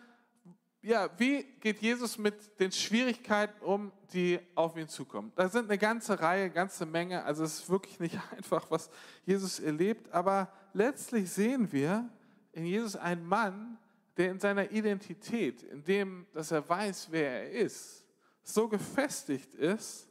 ja, 0.83 1.11
wie 1.19 1.43
geht 1.61 1.81
Jesus 1.81 2.17
mit 2.17 2.59
den 2.59 2.73
Schwierigkeiten 2.73 3.63
um, 3.63 3.93
die 4.13 4.41
auf 4.55 4.77
ihn 4.77 4.89
zukommen? 4.89 5.31
Da 5.37 5.49
sind 5.49 5.67
eine 5.67 5.79
ganze 5.79 6.19
Reihe, 6.19 6.45
eine 6.45 6.53
ganze 6.53 6.87
Menge. 6.87 7.23
Also 7.25 7.45
es 7.45 7.61
ist 7.61 7.71
wirklich 7.71 8.01
nicht 8.01 8.19
einfach, 8.37 8.71
was 8.71 8.91
Jesus 9.25 9.61
erlebt. 9.61 10.11
Aber 10.13 10.51
letztlich 10.73 11.31
sehen 11.31 11.71
wir 11.71 12.09
in 12.53 12.65
Jesus 12.65 12.97
einen 12.97 13.27
Mann, 13.27 13.79
der 14.17 14.31
in 14.31 14.41
seiner 14.41 14.71
Identität, 14.71 15.63
in 15.63 15.85
dem, 15.85 16.27
dass 16.33 16.51
er 16.51 16.67
weiß, 16.67 17.09
wer 17.11 17.45
er 17.45 17.51
ist, 17.51 18.07
so 18.43 18.69
gefestigt 18.69 19.55
ist, 19.55 20.09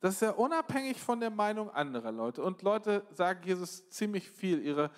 dass 0.00 0.20
er 0.20 0.38
unabhängig 0.38 1.00
von 1.00 1.20
der 1.20 1.30
Meinung 1.30 1.70
anderer 1.70 2.10
Leute, 2.10 2.42
und 2.42 2.62
Leute 2.62 3.06
sagen 3.12 3.40
Jesus 3.44 3.88
ziemlich 3.90 4.28
viel, 4.28 4.60
ihre 4.60 4.90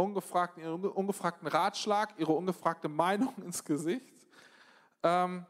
ungefragten, 0.00 0.62
ihren 0.62 0.84
ungefragten 0.84 1.46
Ratschlag, 1.46 2.14
ihre 2.18 2.32
ungefragte 2.32 2.88
Meinung 2.88 3.34
ins 3.44 3.64
Gesicht. 3.64 4.14
Ähm, 5.02 5.46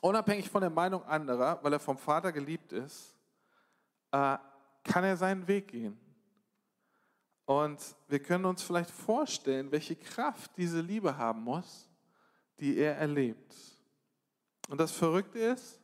unabhängig 0.00 0.50
von 0.50 0.60
der 0.60 0.70
Meinung 0.70 1.02
anderer, 1.04 1.58
weil 1.62 1.72
er 1.72 1.80
vom 1.80 1.96
Vater 1.96 2.32
geliebt 2.32 2.72
ist, 2.72 3.14
äh, 4.10 4.36
kann 4.82 5.04
er 5.04 5.16
seinen 5.16 5.46
Weg 5.46 5.68
gehen. 5.68 5.98
Und 7.46 7.80
wir 8.08 8.20
können 8.20 8.44
uns 8.46 8.62
vielleicht 8.62 8.90
vorstellen, 8.90 9.70
welche 9.70 9.96
Kraft 9.96 10.50
diese 10.56 10.80
Liebe 10.80 11.16
haben 11.16 11.42
muss, 11.42 11.88
die 12.58 12.76
er 12.78 12.96
erlebt. 12.96 13.54
Und 14.68 14.80
das 14.80 14.92
Verrückte 14.92 15.38
ist, 15.38 15.80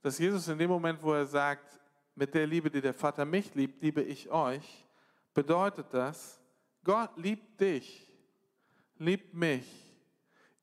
dass 0.00 0.18
Jesus 0.18 0.48
in 0.48 0.58
dem 0.58 0.70
Moment, 0.70 1.02
wo 1.02 1.12
er 1.12 1.26
sagt, 1.26 1.80
mit 2.14 2.34
der 2.34 2.46
Liebe, 2.46 2.70
die 2.70 2.80
der 2.80 2.94
Vater 2.94 3.24
mich 3.24 3.54
liebt, 3.54 3.82
liebe 3.82 4.02
ich 4.02 4.30
euch, 4.30 4.84
bedeutet 5.32 5.86
das, 5.90 6.41
Gott 6.84 7.16
liebt 7.16 7.60
dich, 7.60 8.08
liebt 8.98 9.34
mich, 9.34 9.64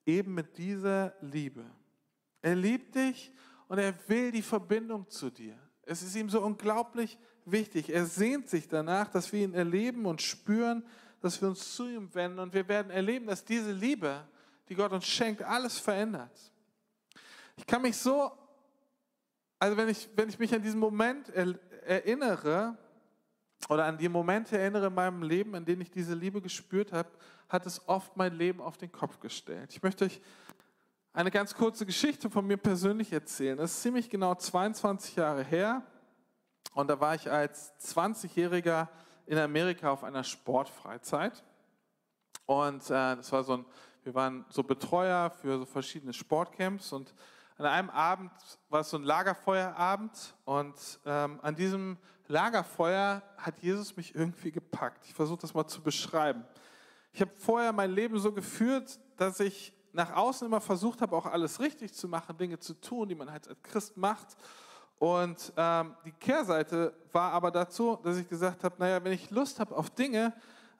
eben 0.05 0.34
mit 0.34 0.58
dieser 0.58 1.13
Liebe. 1.21 1.65
Er 2.41 2.55
liebt 2.55 2.95
dich 2.95 3.32
und 3.67 3.77
er 3.77 3.93
will 4.08 4.32
die 4.32 4.41
Verbindung 4.41 5.10
zu 5.10 5.29
dir. 5.29 5.58
Es 5.84 6.01
ist 6.01 6.15
ihm 6.15 6.29
so 6.29 6.41
unglaublich 6.41 7.17
wichtig. 7.45 7.89
Er 7.89 8.05
sehnt 8.05 8.49
sich 8.49 8.67
danach, 8.67 9.10
dass 9.10 9.32
wir 9.32 9.43
ihn 9.43 9.53
erleben 9.53 10.05
und 10.05 10.21
spüren, 10.21 10.86
dass 11.21 11.41
wir 11.41 11.49
uns 11.49 11.75
zu 11.75 11.88
ihm 11.88 12.13
wenden 12.13 12.39
und 12.39 12.53
wir 12.53 12.67
werden 12.67 12.91
erleben, 12.91 13.27
dass 13.27 13.43
diese 13.43 13.71
Liebe, 13.71 14.25
die 14.67 14.75
Gott 14.75 14.91
uns 14.91 15.05
schenkt, 15.05 15.43
alles 15.43 15.79
verändert. 15.79 16.32
Ich 17.58 17.65
kann 17.65 17.82
mich 17.82 17.97
so, 17.97 18.32
also 19.58 19.75
wenn 19.75 19.89
ich, 19.89 20.08
wenn 20.15 20.29
ich 20.29 20.39
mich 20.39 20.53
an 20.53 20.62
diesen 20.62 20.79
Moment 20.79 21.29
erinnere, 21.29 22.77
oder 23.67 23.85
an 23.85 23.97
die 23.97 24.07
Momente 24.07 24.57
erinnere 24.57 24.87
in 24.87 24.93
meinem 24.93 25.23
Leben, 25.23 25.53
in 25.55 25.65
denen 25.65 25.81
ich 25.81 25.91
diese 25.91 26.13
Liebe 26.13 26.41
gespürt 26.41 26.93
habe, 26.93 27.09
hat 27.49 27.65
es 27.65 27.87
oft 27.87 28.15
mein 28.15 28.33
Leben 28.33 28.61
auf 28.61 28.77
den 28.77 28.91
Kopf 28.91 29.19
gestellt. 29.19 29.73
Ich 29.73 29.83
möchte 29.83 30.05
euch 30.05 30.21
eine 31.11 31.31
ganz 31.31 31.53
kurze 31.55 31.85
Geschichte 31.85 32.29
von 32.29 32.45
mir 32.45 32.57
persönlich 32.57 33.11
erzählen. 33.11 33.57
Das 33.57 33.71
ist 33.71 33.81
ziemlich 33.81 34.09
genau 34.09 34.35
22 34.35 35.15
Jahre 35.15 35.43
her 35.43 35.83
und 36.73 36.89
da 36.89 36.99
war 36.99 37.15
ich 37.15 37.29
als 37.29 37.73
20-Jähriger 37.79 38.87
in 39.25 39.37
Amerika 39.37 39.91
auf 39.91 40.03
einer 40.03 40.23
Sportfreizeit 40.23 41.43
und 42.45 42.83
äh, 42.85 43.15
das 43.17 43.31
war 43.31 43.43
so 43.43 43.57
ein, 43.57 43.65
wir 44.03 44.13
waren 44.15 44.45
so 44.49 44.63
Betreuer 44.63 45.29
für 45.29 45.59
so 45.59 45.65
verschiedene 45.65 46.13
Sportcamps 46.13 46.93
und 46.93 47.13
an 47.57 47.65
einem 47.65 47.89
Abend 47.89 48.31
war 48.69 48.81
es 48.81 48.89
so 48.89 48.97
ein 48.97 49.03
Lagerfeuerabend 49.03 50.33
und 50.45 50.99
ähm, 51.05 51.39
an 51.41 51.55
diesem 51.55 51.97
Lagerfeuer 52.29 53.23
hat 53.37 53.59
Jesus 53.59 53.97
mich 53.97 54.13
irgendwie 54.13 54.51
gepackt. 54.51 55.03
Ich 55.05 55.13
versuche 55.13 55.39
das 55.41 55.53
mal 55.53 55.67
zu 55.67 55.81
beschreiben. 55.81 56.45
Ich 57.11 57.21
habe 57.21 57.31
vorher 57.37 57.73
mein 57.73 57.91
Leben 57.91 58.19
so 58.19 58.31
geführt, 58.31 58.99
dass 59.17 59.39
ich 59.39 59.73
nach 59.93 60.15
außen 60.15 60.45
immer 60.45 60.61
versucht 60.61 61.01
habe, 61.01 61.15
auch 61.15 61.25
alles 61.25 61.59
richtig 61.59 61.91
zu 61.93 62.07
machen, 62.07 62.37
Dinge 62.37 62.59
zu 62.59 62.75
tun, 62.75 63.09
die 63.09 63.15
man 63.15 63.31
halt 63.31 63.47
als 63.47 63.61
Christ 63.63 63.97
macht. 63.97 64.37
Und 64.99 65.51
ähm, 65.57 65.95
die 66.05 66.11
Kehrseite 66.11 66.93
war 67.11 67.31
aber 67.31 67.49
dazu, 67.49 67.97
dass 68.03 68.17
ich 68.17 68.29
gesagt 68.29 68.63
habe, 68.63 68.75
naja, 68.77 69.03
wenn 69.03 69.13
ich 69.13 69.31
Lust 69.31 69.59
habe 69.59 69.75
auf 69.75 69.89
Dinge, 69.89 70.33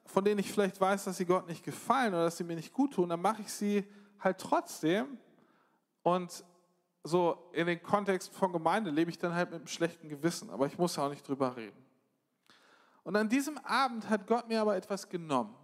von 0.04 0.24
denen 0.24 0.38
ich 0.38 0.52
vielleicht 0.52 0.80
weiß, 0.80 1.04
dass 1.04 1.16
sie 1.16 1.26
Gott 1.26 1.48
nicht 1.48 1.64
gefallen 1.64 2.14
oder 2.14 2.24
dass 2.24 2.36
sie 2.36 2.44
mir 2.44 2.54
nicht 2.56 2.72
gut 2.72 2.94
tun, 2.94 3.08
dann 3.08 3.20
mache 3.20 3.42
ich 3.42 3.52
sie 3.52 3.84
halt 4.20 4.38
trotzdem. 4.38 5.18
Und 6.02 6.44
so 7.02 7.50
in 7.52 7.66
den 7.66 7.82
Kontext 7.82 8.32
von 8.34 8.52
Gemeinde 8.52 8.90
lebe 8.90 9.10
ich 9.10 9.18
dann 9.18 9.34
halt 9.34 9.50
mit 9.50 9.60
einem 9.60 9.66
schlechten 9.66 10.08
Gewissen, 10.08 10.50
aber 10.50 10.66
ich 10.66 10.76
muss 10.76 10.98
auch 10.98 11.08
nicht 11.08 11.26
drüber 11.26 11.56
reden. 11.56 11.84
Und 13.02 13.16
an 13.16 13.28
diesem 13.28 13.58
Abend 13.58 14.08
hat 14.08 14.26
Gott 14.26 14.48
mir 14.48 14.60
aber 14.60 14.76
etwas 14.76 15.08
genommen. 15.08 15.54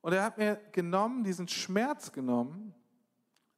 Und 0.00 0.12
er 0.12 0.22
hat 0.22 0.38
mir 0.38 0.56
genommen, 0.72 1.24
diesen 1.24 1.48
Schmerz 1.48 2.12
genommen, 2.12 2.74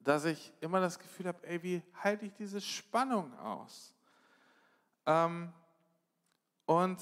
dass 0.01 0.25
ich 0.25 0.53
immer 0.61 0.81
das 0.81 0.99
Gefühl 0.99 1.27
habe, 1.27 1.47
ey, 1.47 1.63
wie 1.63 1.83
halte 2.03 2.27
ich 2.27 2.35
diese 2.35 2.61
Spannung 2.61 3.37
aus? 3.39 3.95
Ähm, 5.07 5.53
und 6.67 6.99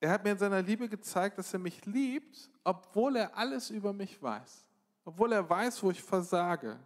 er 0.00 0.10
hat 0.10 0.24
mir 0.24 0.32
in 0.32 0.38
seiner 0.38 0.62
Liebe 0.62 0.88
gezeigt, 0.88 1.38
dass 1.38 1.52
er 1.52 1.60
mich 1.60 1.84
liebt, 1.86 2.50
obwohl 2.64 3.16
er 3.16 3.36
alles 3.36 3.70
über 3.70 3.92
mich 3.92 4.20
weiß. 4.20 4.64
Obwohl 5.04 5.32
er 5.32 5.48
weiß, 5.48 5.82
wo 5.82 5.90
ich 5.90 6.02
versage 6.02 6.78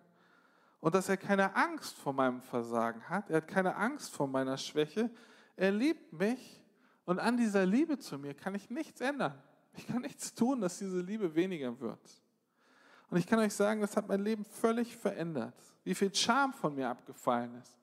und 0.86 0.94
dass 0.94 1.08
er 1.08 1.16
keine 1.16 1.56
Angst 1.56 1.98
vor 1.98 2.12
meinem 2.12 2.40
Versagen 2.40 3.08
hat. 3.08 3.28
Er 3.28 3.38
hat 3.38 3.48
keine 3.48 3.74
Angst 3.74 4.14
vor 4.14 4.28
meiner 4.28 4.56
Schwäche. 4.56 5.10
Er 5.56 5.72
liebt 5.72 6.12
mich 6.12 6.62
und 7.04 7.18
an 7.18 7.36
dieser 7.36 7.66
Liebe 7.66 7.98
zu 7.98 8.16
mir 8.16 8.34
kann 8.34 8.54
ich 8.54 8.70
nichts 8.70 9.00
ändern. 9.00 9.34
Ich 9.76 9.88
kann 9.88 10.02
nichts 10.02 10.32
tun, 10.32 10.60
dass 10.60 10.78
diese 10.78 11.00
Liebe 11.00 11.34
weniger 11.34 11.80
wird. 11.80 12.22
Und 13.10 13.18
ich 13.18 13.26
kann 13.26 13.40
euch 13.40 13.52
sagen, 13.52 13.80
das 13.80 13.96
hat 13.96 14.06
mein 14.06 14.22
Leben 14.22 14.44
völlig 14.44 14.96
verändert. 14.96 15.56
Wie 15.82 15.92
viel 15.92 16.14
Charme 16.14 16.52
von 16.52 16.76
mir 16.76 16.88
abgefallen 16.88 17.56
ist. 17.60 17.76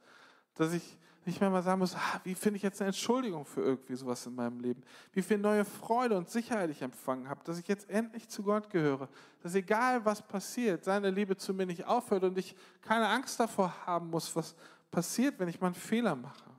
Dass 0.56 0.72
ich 0.72 0.98
nicht 1.26 1.42
mehr 1.42 1.50
mal 1.50 1.64
sagen 1.64 1.80
muss, 1.80 1.96
ah, 1.96 2.22
wie 2.24 2.36
finde 2.36 2.58
ich 2.58 2.64
jetzt 2.64 2.82
eine 2.82 2.90
Entschuldigung 2.90 3.46
für 3.46 3.62
irgendwie 3.62 3.96
sowas 3.96 4.26
in 4.26 4.36
meinem 4.36 4.60
Leben? 4.60 4.84
Wie 5.12 5.22
viel 5.22 5.38
neue 5.38 5.66
Freude 5.66 6.18
und 6.18 6.30
Sicherheit 6.30 6.70
ich 6.70 6.82
empfangen 6.82 7.30
habe, 7.30 7.42
dass 7.44 7.58
ich 7.58 7.68
jetzt 7.68 7.90
endlich 7.90 8.30
zu 8.30 8.44
Gott 8.44 8.70
gehöre. 8.70 9.10
Dass 9.42 9.56
egal 9.56 10.04
was 10.06 10.22
passiert, 10.22 10.84
seine 10.84 11.10
Liebe 11.10 11.36
zu 11.38 11.54
mir 11.54 11.66
nicht 11.66 11.86
aufhört 11.86 12.24
und 12.24 12.38
ich 12.38 12.56
keine 12.82 13.08
Angst 13.08 13.40
davor 13.40 13.74
haben 13.86 14.10
muss, 14.10 14.36
was 14.36 14.56
passiert, 14.92 15.40
wenn 15.40 15.48
ich 15.48 15.60
mal 15.60 15.68
einen 15.68 15.76
Fehler 15.76 16.16
mache. 16.16 16.50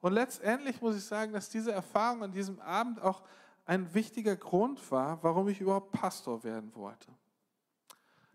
Und 0.00 0.12
letztendlich 0.12 0.80
muss 0.80 0.96
ich 0.96 1.04
sagen, 1.04 1.32
dass 1.32 1.48
diese 1.48 1.72
Erfahrung 1.72 2.22
an 2.22 2.32
diesem 2.32 2.60
Abend 2.60 3.00
auch 3.00 3.22
ein 3.64 3.92
wichtiger 3.94 4.36
Grund 4.36 4.90
war, 4.90 5.22
warum 5.22 5.48
ich 5.48 5.60
überhaupt 5.60 5.92
Pastor 5.92 6.42
werden 6.44 6.74
wollte. 6.74 7.08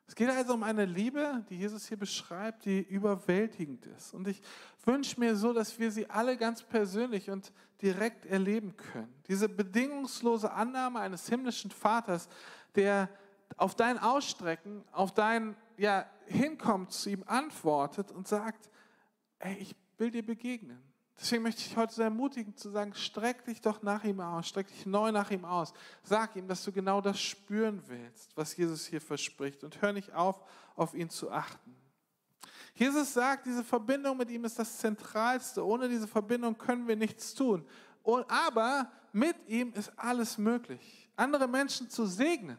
Es 0.07 0.15
geht 0.15 0.29
also 0.29 0.53
um 0.53 0.63
eine 0.63 0.85
Liebe, 0.85 1.45
die 1.49 1.57
Jesus 1.57 1.87
hier 1.87 1.97
beschreibt, 1.97 2.65
die 2.65 2.81
überwältigend 2.81 3.85
ist. 3.85 4.13
Und 4.13 4.27
ich 4.27 4.41
wünsche 4.85 5.19
mir 5.19 5.35
so, 5.35 5.53
dass 5.53 5.79
wir 5.79 5.91
sie 5.91 6.09
alle 6.09 6.37
ganz 6.37 6.61
persönlich 6.61 7.29
und 7.29 7.51
direkt 7.81 8.25
erleben 8.25 8.75
können. 8.75 9.13
Diese 9.27 9.47
bedingungslose 9.47 10.51
Annahme 10.51 10.99
eines 10.99 11.27
himmlischen 11.27 11.71
Vaters, 11.71 12.27
der 12.75 13.09
auf 13.57 13.75
dein 13.75 13.97
Ausstrecken, 13.97 14.83
auf 14.91 15.13
dein 15.13 15.55
ja, 15.77 16.05
Hinkommen 16.25 16.89
zu 16.89 17.09
ihm 17.09 17.23
antwortet 17.25 18.11
und 18.11 18.27
sagt, 18.27 18.69
ey, 19.39 19.55
ich 19.55 19.75
will 19.97 20.11
dir 20.11 20.25
begegnen. 20.25 20.81
Deswegen 21.19 21.43
möchte 21.43 21.61
ich 21.61 21.77
heute 21.77 21.93
so 21.93 22.01
ermutigen 22.01 22.57
zu 22.57 22.69
sagen, 22.69 22.93
streck 22.95 23.45
dich 23.45 23.61
doch 23.61 23.81
nach 23.81 24.03
ihm 24.03 24.19
aus, 24.19 24.47
streck 24.47 24.67
dich 24.67 24.85
neu 24.85 25.11
nach 25.11 25.29
ihm 25.31 25.45
aus. 25.45 25.73
Sag 26.01 26.35
ihm, 26.35 26.47
dass 26.47 26.63
du 26.63 26.71
genau 26.71 27.01
das 27.01 27.21
spüren 27.21 27.81
willst, 27.87 28.35
was 28.35 28.57
Jesus 28.57 28.85
hier 28.85 28.99
verspricht 29.01 29.63
und 29.63 29.81
hör 29.81 29.93
nicht 29.93 30.13
auf, 30.13 30.41
auf 30.75 30.93
ihn 30.93 31.09
zu 31.09 31.31
achten. 31.31 31.75
Jesus 32.75 33.13
sagt, 33.13 33.45
diese 33.45 33.63
Verbindung 33.63 34.17
mit 34.17 34.31
ihm 34.31 34.43
ist 34.45 34.57
das 34.57 34.79
Zentralste. 34.79 35.63
Ohne 35.63 35.87
diese 35.87 36.07
Verbindung 36.07 36.57
können 36.57 36.87
wir 36.87 36.95
nichts 36.95 37.33
tun. 37.35 37.65
Aber 38.27 38.91
mit 39.11 39.35
ihm 39.47 39.71
ist 39.73 39.91
alles 39.95 40.37
möglich. 40.39 41.09
Andere 41.15 41.47
Menschen 41.47 41.89
zu 41.89 42.07
segnen, 42.07 42.57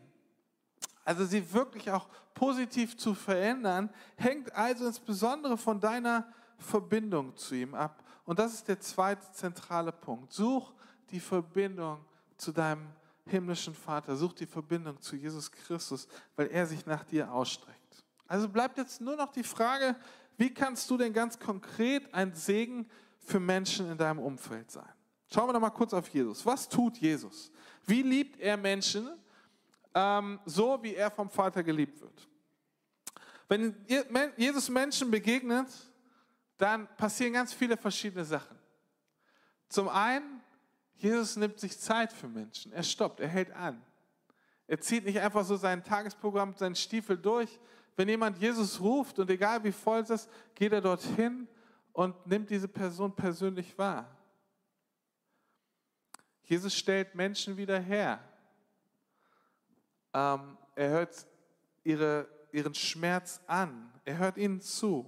also 1.05 1.25
sie 1.25 1.53
wirklich 1.53 1.91
auch 1.91 2.09
positiv 2.33 2.97
zu 2.97 3.15
verändern, 3.15 3.91
hängt 4.17 4.53
also 4.55 4.87
insbesondere 4.87 5.59
von 5.59 5.81
deiner 5.81 6.33
Verbindung 6.59 7.37
zu 7.37 7.57
ihm 7.57 7.75
ab. 7.75 8.04
Und 8.25 8.39
das 8.39 8.55
ist 8.55 8.69
der 8.69 8.81
zweite 8.81 9.31
zentrale 9.33 9.93
Punkt. 9.93 10.33
Such 10.33 10.73
die 11.11 11.21
Verbindung 11.21 12.05
zu 12.37 12.53
deinem 12.53 12.87
himmlischen 13.27 13.75
Vater. 13.75 14.17
Such 14.17 14.33
die 14.33 14.47
Verbindung 14.47 15.01
zu 15.01 15.17
Jesus 15.17 15.51
Christus, 15.51 16.09
weil 16.37 16.49
er 16.49 16.67
sich 16.67 16.87
nach 16.87 17.05
dir 17.05 17.31
ausstreckt. 17.33 18.05
Also 18.27 18.49
bleibt 18.49 18.79
jetzt 18.79 19.01
nur 19.01 19.17
noch 19.17 19.31
die 19.33 19.45
Frage, 19.45 19.97
wie 20.37 20.53
kannst 20.53 20.91
du 20.91 20.97
denn 20.97 21.13
ganz 21.13 21.39
konkret 21.39 22.13
ein 22.13 22.35
Segen 22.35 22.89
für 23.19 23.39
Menschen 23.39 23.91
in 23.91 23.99
deinem 23.99 24.19
Umfeld 24.19 24.71
sein? 24.71 24.89
Schauen 25.33 25.49
wir 25.49 25.53
doch 25.53 25.61
mal 25.61 25.71
kurz 25.71 25.93
auf 25.93 26.09
Jesus. 26.09 26.45
Was 26.45 26.69
tut 26.69 26.97
Jesus? 26.99 27.51
Wie 27.87 28.03
liebt 28.03 28.41
er 28.41 28.57
Menschen 28.57 29.11
ähm, 29.95 30.41
so, 30.45 30.83
wie 30.83 30.95
er 30.95 31.11
vom 31.11 31.29
Vater 31.29 31.63
geliebt 31.63 32.01
wird? 32.01 32.29
Wenn 33.49 33.77
Jesus 34.37 34.69
Menschen 34.69 35.11
begegnet, 35.11 35.69
dann 36.59 36.89
passieren 36.97 37.33
ganz 37.33 37.53
viele 37.53 37.77
verschiedene 37.77 38.25
Sachen. 38.25 38.59
Zum 39.69 39.89
einen, 39.89 40.41
Jesus 40.97 41.37
nimmt 41.37 41.59
sich 41.59 41.79
Zeit 41.79 42.13
für 42.13 42.29
Menschen. 42.29 42.73
Er 42.73 42.83
stoppt, 42.83 43.21
er 43.21 43.29
hält 43.29 43.51
an. 43.53 43.83
Er 44.67 44.81
zieht 44.81 45.05
nicht 45.05 45.21
einfach 45.21 45.45
so 45.45 45.57
sein 45.57 45.83
Tagesprogramm, 45.83 46.55
seinen 46.57 46.77
Stiefel 46.77 47.19
durch. 47.19 47.59
Wenn 47.97 48.09
jemand 48.09 48.39
Jesus 48.39 48.81
ruft 48.81 49.19
und 49.19 49.31
egal 49.31 49.63
wie 49.65 49.73
voll 49.73 50.01
es 50.01 50.11
ist, 50.11 50.31
geht 50.55 50.73
er 50.73 50.81
dorthin 50.81 51.47
und 51.93 52.27
nimmt 52.27 52.51
diese 52.51 52.69
Person 52.69 53.15
persönlich 53.15 53.77
wahr. 53.77 54.11
Jesus 56.43 56.75
stellt 56.75 57.15
Menschen 57.15 57.57
wieder 57.57 57.79
her. 57.79 58.21
Ähm, 60.13 60.57
er 60.75 60.91
hört 60.91 61.27
ihre, 61.83 62.29
ihren 62.53 62.75
Schmerz 62.75 63.41
an. 63.47 63.93
Er 64.05 64.19
hört 64.19 64.37
ihnen 64.37 64.61
zu. 64.61 65.07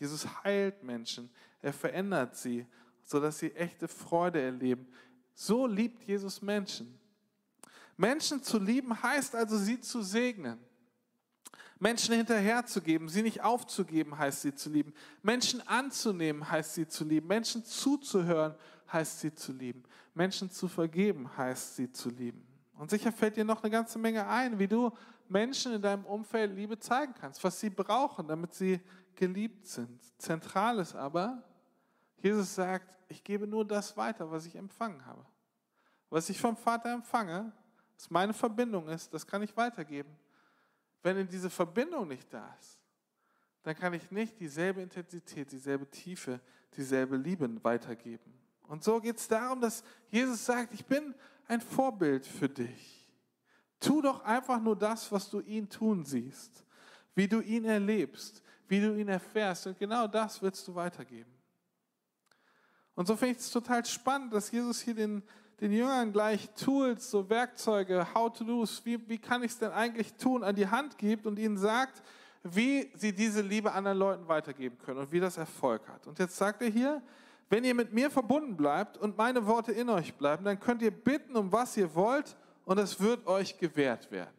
Jesus 0.00 0.26
heilt 0.42 0.82
Menschen. 0.82 1.30
Er 1.60 1.74
verändert 1.74 2.34
sie, 2.34 2.66
sodass 3.04 3.38
sie 3.38 3.52
echte 3.54 3.86
Freude 3.86 4.40
erleben. 4.40 4.88
So 5.34 5.66
liebt 5.66 6.02
Jesus 6.02 6.40
Menschen. 6.40 6.98
Menschen 7.96 8.42
zu 8.42 8.58
lieben 8.58 9.00
heißt 9.00 9.34
also, 9.34 9.58
sie 9.58 9.78
zu 9.78 10.02
segnen. 10.02 10.58
Menschen 11.78 12.14
hinterherzugeben, 12.14 13.08
sie 13.08 13.22
nicht 13.22 13.42
aufzugeben, 13.42 14.18
heißt 14.18 14.42
sie 14.42 14.54
zu 14.54 14.70
lieben. 14.70 14.94
Menschen 15.22 15.66
anzunehmen, 15.66 16.50
heißt 16.50 16.74
sie 16.74 16.88
zu 16.88 17.04
lieben. 17.04 17.26
Menschen 17.26 17.64
zuzuhören, 17.64 18.54
heißt 18.90 19.20
sie 19.20 19.34
zu 19.34 19.52
lieben. 19.52 19.84
Menschen 20.14 20.50
zu 20.50 20.66
vergeben, 20.66 21.36
heißt 21.36 21.76
sie 21.76 21.92
zu 21.92 22.10
lieben. 22.10 22.49
Und 22.80 22.88
sicher 22.88 23.12
fällt 23.12 23.36
dir 23.36 23.44
noch 23.44 23.62
eine 23.62 23.70
ganze 23.70 23.98
Menge 23.98 24.26
ein, 24.26 24.58
wie 24.58 24.66
du 24.66 24.90
Menschen 25.28 25.74
in 25.74 25.82
deinem 25.82 26.06
Umfeld 26.06 26.56
Liebe 26.56 26.78
zeigen 26.78 27.12
kannst, 27.12 27.44
was 27.44 27.60
sie 27.60 27.68
brauchen, 27.68 28.26
damit 28.26 28.54
sie 28.54 28.80
geliebt 29.14 29.66
sind. 29.66 30.00
Zentral 30.16 30.78
ist 30.78 30.94
aber, 30.94 31.42
Jesus 32.22 32.54
sagt, 32.54 32.96
ich 33.08 33.22
gebe 33.22 33.46
nur 33.46 33.66
das 33.66 33.94
weiter, 33.98 34.30
was 34.30 34.46
ich 34.46 34.56
empfangen 34.56 35.04
habe. 35.04 35.26
Was 36.08 36.30
ich 36.30 36.40
vom 36.40 36.56
Vater 36.56 36.94
empfange, 36.94 37.52
was 37.96 38.08
meine 38.08 38.32
Verbindung 38.32 38.88
ist, 38.88 39.12
das 39.12 39.26
kann 39.26 39.42
ich 39.42 39.54
weitergeben. 39.58 40.16
Wenn 41.02 41.18
in 41.18 41.28
diese 41.28 41.50
Verbindung 41.50 42.08
nicht 42.08 42.32
da 42.32 42.56
ist, 42.58 42.78
dann 43.62 43.76
kann 43.76 43.92
ich 43.92 44.10
nicht 44.10 44.40
dieselbe 44.40 44.80
Intensität, 44.80 45.52
dieselbe 45.52 45.86
Tiefe, 45.90 46.40
dieselbe 46.78 47.18
Liebe 47.18 47.62
weitergeben. 47.62 48.32
Und 48.68 48.82
so 48.82 49.00
geht 49.02 49.18
es 49.18 49.28
darum, 49.28 49.60
dass 49.60 49.84
Jesus 50.08 50.46
sagt, 50.46 50.72
ich 50.72 50.86
bin 50.86 51.14
ein 51.50 51.60
Vorbild 51.60 52.24
für 52.24 52.48
dich. 52.48 53.08
Tu 53.80 54.00
doch 54.00 54.24
einfach 54.24 54.60
nur 54.60 54.76
das, 54.76 55.10
was 55.10 55.28
du 55.30 55.40
ihn 55.40 55.68
tun 55.68 56.04
siehst, 56.04 56.64
wie 57.14 57.26
du 57.26 57.40
ihn 57.40 57.64
erlebst, 57.64 58.42
wie 58.68 58.80
du 58.80 58.94
ihn 58.94 59.08
erfährst. 59.08 59.66
Und 59.66 59.78
genau 59.78 60.06
das 60.06 60.40
willst 60.42 60.66
du 60.68 60.74
weitergeben. 60.74 61.32
Und 62.94 63.06
so 63.06 63.16
finde 63.16 63.32
ich 63.32 63.38
es 63.38 63.50
total 63.50 63.84
spannend, 63.84 64.32
dass 64.32 64.50
Jesus 64.50 64.80
hier 64.80 64.94
den, 64.94 65.22
den 65.60 65.72
Jüngern 65.72 66.12
gleich 66.12 66.50
Tools, 66.50 67.10
so 67.10 67.28
Werkzeuge, 67.28 68.06
how 68.14 68.32
to 68.32 68.44
do, 68.44 68.64
wie, 68.84 69.08
wie 69.08 69.18
kann 69.18 69.42
ich 69.42 69.52
es 69.52 69.58
denn 69.58 69.72
eigentlich 69.72 70.14
tun, 70.14 70.44
an 70.44 70.54
die 70.54 70.68
Hand 70.68 70.98
gibt 70.98 71.26
und 71.26 71.38
ihnen 71.38 71.56
sagt, 71.56 72.02
wie 72.42 72.90
sie 72.94 73.12
diese 73.12 73.40
Liebe 73.40 73.72
anderen 73.72 73.98
Leuten 73.98 74.28
weitergeben 74.28 74.78
können 74.78 75.00
und 75.00 75.12
wie 75.12 75.20
das 75.20 75.36
Erfolg 75.36 75.88
hat. 75.88 76.06
Und 76.06 76.18
jetzt 76.18 76.36
sagt 76.36 76.62
er 76.62 76.68
hier, 76.68 77.02
wenn 77.50 77.64
ihr 77.64 77.74
mit 77.74 77.92
mir 77.92 78.10
verbunden 78.10 78.56
bleibt 78.56 78.96
und 78.96 79.18
meine 79.18 79.44
Worte 79.44 79.72
in 79.72 79.90
euch 79.90 80.14
bleiben, 80.14 80.44
dann 80.44 80.58
könnt 80.58 80.82
ihr 80.82 80.92
bitten, 80.92 81.36
um 81.36 81.52
was 81.52 81.76
ihr 81.76 81.92
wollt 81.94 82.36
und 82.64 82.78
es 82.78 82.98
wird 82.98 83.26
euch 83.26 83.58
gewährt 83.58 84.10
werden. 84.10 84.34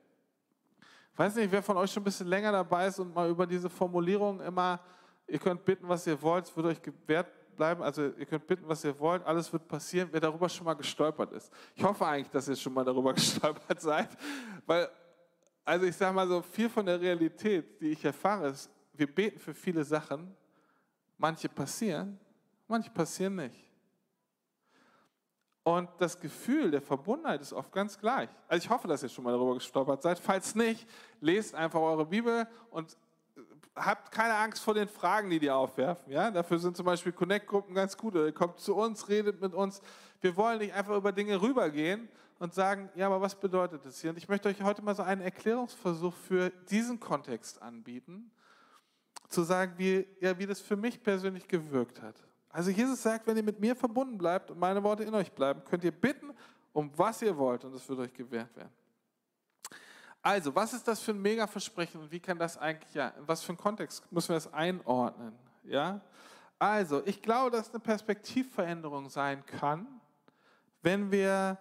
Ich 1.13 1.19
weiß 1.19 1.35
nicht, 1.35 1.51
wer 1.51 1.61
von 1.61 1.75
euch 1.75 1.91
schon 1.91 2.01
ein 2.01 2.05
bisschen 2.05 2.27
länger 2.27 2.53
dabei 2.53 2.87
ist 2.87 2.99
und 2.99 3.13
mal 3.13 3.29
über 3.29 3.45
diese 3.45 3.69
Formulierung 3.69 4.39
immer, 4.39 4.79
ihr 5.27 5.39
könnt 5.39 5.63
bitten, 5.65 5.87
was 5.89 6.07
ihr 6.07 6.19
wollt, 6.21 6.45
es 6.45 6.55
wird 6.55 6.65
euch 6.65 6.81
gewährt 6.81 7.27
bleiben. 7.57 7.83
Also 7.83 8.05
ihr 8.17 8.25
könnt 8.25 8.47
bitten, 8.47 8.63
was 8.65 8.83
ihr 8.85 8.97
wollt, 8.97 9.25
alles 9.25 9.51
wird 9.51 9.67
passieren, 9.67 10.07
wer 10.09 10.21
darüber 10.21 10.47
schon 10.47 10.65
mal 10.65 10.73
gestolpert 10.73 11.33
ist. 11.33 11.51
Ich 11.75 11.83
hoffe 11.83 12.05
eigentlich, 12.05 12.31
dass 12.31 12.47
ihr 12.47 12.55
schon 12.55 12.73
mal 12.73 12.85
darüber 12.85 13.13
gestolpert 13.13 13.81
seid, 13.81 14.09
weil, 14.65 14.89
also 15.65 15.85
ich 15.85 15.95
sage 15.97 16.15
mal 16.15 16.27
so, 16.27 16.41
viel 16.41 16.69
von 16.69 16.85
der 16.85 16.99
Realität, 16.99 17.81
die 17.81 17.89
ich 17.89 18.05
erfahre, 18.05 18.47
ist, 18.47 18.69
wir 18.93 19.13
beten 19.13 19.37
für 19.37 19.53
viele 19.53 19.83
Sachen, 19.83 20.33
manche 21.17 21.49
passieren, 21.49 22.17
manche 22.71 22.89
passieren 22.89 23.35
nicht. 23.35 23.71
Und 25.63 25.89
das 25.99 26.19
Gefühl 26.19 26.71
der 26.71 26.81
Verbundenheit 26.81 27.39
ist 27.41 27.53
oft 27.53 27.71
ganz 27.71 27.99
gleich. 27.99 28.29
Also 28.47 28.65
ich 28.65 28.69
hoffe, 28.69 28.87
dass 28.87 29.03
ihr 29.03 29.09
schon 29.09 29.23
mal 29.23 29.31
darüber 29.31 29.53
gestolpert 29.53 30.01
seid. 30.01 30.17
Falls 30.17 30.55
nicht, 30.55 30.87
lest 31.19 31.53
einfach 31.53 31.79
eure 31.79 32.05
Bibel 32.05 32.47
und 32.71 32.97
habt 33.75 34.11
keine 34.11 34.35
Angst 34.35 34.63
vor 34.63 34.73
den 34.73 34.87
Fragen, 34.87 35.29
die 35.29 35.39
die 35.39 35.51
aufwerfen. 35.51 36.11
Ja? 36.11 36.31
Dafür 36.31 36.57
sind 36.57 36.75
zum 36.75 36.85
Beispiel 36.85 37.11
Connect-Gruppen 37.11 37.75
ganz 37.75 37.95
gut. 37.95 38.15
Ihr 38.15 38.31
kommt 38.31 38.59
zu 38.59 38.75
uns, 38.75 39.07
redet 39.07 39.39
mit 39.39 39.53
uns. 39.53 39.81
Wir 40.19 40.35
wollen 40.35 40.57
nicht 40.57 40.73
einfach 40.73 40.95
über 40.95 41.11
Dinge 41.11 41.39
rübergehen 41.39 42.09
und 42.39 42.55
sagen, 42.55 42.89
ja, 42.95 43.05
aber 43.05 43.21
was 43.21 43.35
bedeutet 43.35 43.85
das 43.85 44.01
hier? 44.01 44.09
Und 44.09 44.17
ich 44.17 44.27
möchte 44.27 44.49
euch 44.49 44.63
heute 44.63 44.81
mal 44.81 44.95
so 44.95 45.03
einen 45.03 45.21
Erklärungsversuch 45.21 46.15
für 46.15 46.49
diesen 46.71 46.99
Kontext 46.99 47.61
anbieten, 47.61 48.31
zu 49.29 49.43
sagen, 49.43 49.73
wie, 49.77 50.07
ja, 50.19 50.37
wie 50.39 50.47
das 50.47 50.59
für 50.59 50.75
mich 50.75 51.01
persönlich 51.03 51.47
gewirkt 51.47 52.01
hat. 52.01 52.15
Also 52.51 52.69
Jesus 52.69 53.01
sagt, 53.01 53.25
wenn 53.27 53.37
ihr 53.37 53.43
mit 53.43 53.59
mir 53.59 53.75
verbunden 53.75 54.17
bleibt 54.17 54.51
und 54.51 54.59
meine 54.59 54.83
Worte 54.83 55.03
in 55.03 55.13
euch 55.13 55.31
bleiben, 55.31 55.63
könnt 55.63 55.83
ihr 55.83 55.91
bitten, 55.91 56.31
um 56.73 56.91
was 56.97 57.21
ihr 57.21 57.35
wollt 57.37 57.63
und 57.63 57.73
es 57.73 57.87
wird 57.87 57.99
euch 57.99 58.13
gewährt 58.13 58.55
werden. 58.55 58.71
Also, 60.21 60.53
was 60.53 60.73
ist 60.73 60.87
das 60.87 60.99
für 60.99 61.11
ein 61.11 61.21
Mega-Versprechen 61.21 61.99
und 61.99 62.11
wie 62.11 62.19
kann 62.19 62.37
das 62.37 62.57
eigentlich, 62.57 62.93
ja, 62.93 63.07
in 63.09 63.27
was 63.27 63.43
für 63.43 63.49
einen 63.49 63.57
Kontext 63.57 64.09
müssen 64.11 64.29
wir 64.29 64.35
das 64.35 64.53
einordnen? 64.53 65.33
Ja? 65.63 65.99
Also, 66.59 67.01
ich 67.05 67.21
glaube, 67.21 67.49
dass 67.49 67.71
eine 67.71 67.79
Perspektivveränderung 67.79 69.09
sein 69.09 69.43
kann, 69.45 69.87
wenn 70.83 71.11
wir 71.11 71.57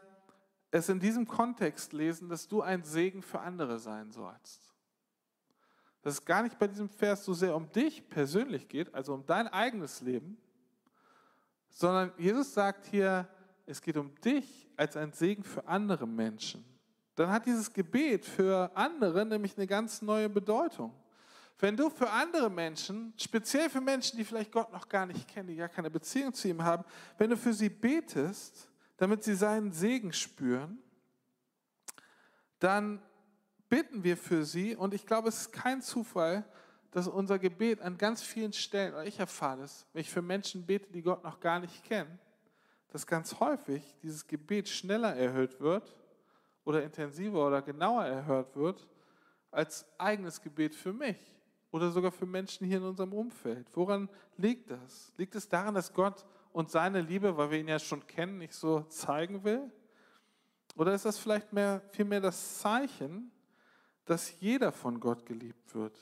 es 0.70 0.88
in 0.88 1.00
diesem 1.00 1.26
Kontext 1.26 1.92
lesen, 1.94 2.28
dass 2.28 2.46
du 2.46 2.60
ein 2.60 2.84
Segen 2.84 3.22
für 3.22 3.40
andere 3.40 3.78
sein 3.78 4.10
sollst. 4.10 4.74
Dass 6.02 6.14
es 6.14 6.24
gar 6.24 6.42
nicht 6.42 6.58
bei 6.58 6.68
diesem 6.68 6.88
Vers 6.88 7.24
so 7.24 7.32
sehr 7.32 7.56
um 7.56 7.70
dich 7.72 8.08
persönlich 8.08 8.68
geht, 8.68 8.94
also 8.94 9.14
um 9.14 9.24
dein 9.24 9.48
eigenes 9.48 10.00
Leben, 10.02 10.36
sondern 11.70 12.12
Jesus 12.18 12.52
sagt 12.52 12.86
hier, 12.86 13.28
es 13.66 13.80
geht 13.80 13.96
um 13.96 14.14
dich 14.20 14.68
als 14.76 14.96
ein 14.96 15.12
Segen 15.12 15.44
für 15.44 15.66
andere 15.66 16.06
Menschen. 16.06 16.64
Dann 17.14 17.30
hat 17.30 17.46
dieses 17.46 17.72
Gebet 17.72 18.24
für 18.24 18.70
andere 18.74 19.24
nämlich 19.24 19.56
eine 19.56 19.66
ganz 19.66 20.02
neue 20.02 20.28
Bedeutung. 20.28 20.94
Wenn 21.58 21.76
du 21.76 21.90
für 21.90 22.08
andere 22.08 22.48
Menschen, 22.48 23.12
speziell 23.18 23.68
für 23.68 23.82
Menschen, 23.82 24.16
die 24.16 24.24
vielleicht 24.24 24.50
Gott 24.50 24.72
noch 24.72 24.88
gar 24.88 25.04
nicht 25.04 25.28
kennen, 25.28 25.48
die 25.48 25.56
gar 25.56 25.68
keine 25.68 25.90
Beziehung 25.90 26.32
zu 26.32 26.48
ihm 26.48 26.62
haben, 26.64 26.84
wenn 27.18 27.28
du 27.28 27.36
für 27.36 27.52
sie 27.52 27.68
betest, 27.68 28.70
damit 28.96 29.22
sie 29.22 29.34
seinen 29.34 29.70
Segen 29.70 30.12
spüren, 30.12 30.78
dann 32.58 33.02
bitten 33.68 34.02
wir 34.02 34.16
für 34.16 34.44
sie 34.44 34.74
und 34.74 34.94
ich 34.94 35.06
glaube, 35.06 35.28
es 35.28 35.42
ist 35.42 35.52
kein 35.52 35.82
Zufall, 35.82 36.44
dass 36.90 37.06
unser 37.06 37.38
Gebet 37.38 37.80
an 37.80 37.96
ganz 37.96 38.22
vielen 38.22 38.52
Stellen, 38.52 38.94
oder 38.94 39.06
ich 39.06 39.18
erfahre 39.18 39.60
das, 39.60 39.86
wenn 39.92 40.00
ich 40.00 40.10
für 40.10 40.22
Menschen 40.22 40.66
bete, 40.66 40.90
die 40.92 41.02
Gott 41.02 41.22
noch 41.22 41.38
gar 41.40 41.60
nicht 41.60 41.84
kennen, 41.84 42.18
dass 42.88 43.06
ganz 43.06 43.38
häufig 43.38 43.96
dieses 44.02 44.26
Gebet 44.26 44.68
schneller 44.68 45.14
erhöht 45.14 45.60
wird 45.60 45.96
oder 46.64 46.82
intensiver 46.82 47.46
oder 47.46 47.62
genauer 47.62 48.04
erhört 48.04 48.56
wird 48.56 48.88
als 49.50 49.86
eigenes 49.98 50.40
Gebet 50.40 50.74
für 50.74 50.92
mich 50.92 51.18
oder 51.70 51.90
sogar 51.90 52.10
für 52.10 52.26
Menschen 52.26 52.66
hier 52.66 52.78
in 52.78 52.84
unserem 52.84 53.12
Umfeld. 53.12 53.68
Woran 53.74 54.08
liegt 54.36 54.70
das? 54.70 55.12
Liegt 55.16 55.34
es 55.36 55.48
daran, 55.48 55.74
dass 55.74 55.92
Gott 55.92 56.24
und 56.52 56.70
seine 56.70 57.00
Liebe, 57.00 57.36
weil 57.36 57.50
wir 57.52 57.58
ihn 57.58 57.68
ja 57.68 57.78
schon 57.78 58.04
kennen, 58.06 58.38
nicht 58.38 58.54
so 58.54 58.82
zeigen 58.82 59.44
will? 59.44 59.70
Oder 60.76 60.94
ist 60.94 61.04
das 61.04 61.18
vielleicht 61.18 61.52
mehr, 61.52 61.82
vielmehr 61.92 62.20
das 62.20 62.58
Zeichen, 62.58 63.30
dass 64.04 64.40
jeder 64.40 64.72
von 64.72 64.98
Gott 64.98 65.24
geliebt 65.26 65.74
wird? 65.74 65.96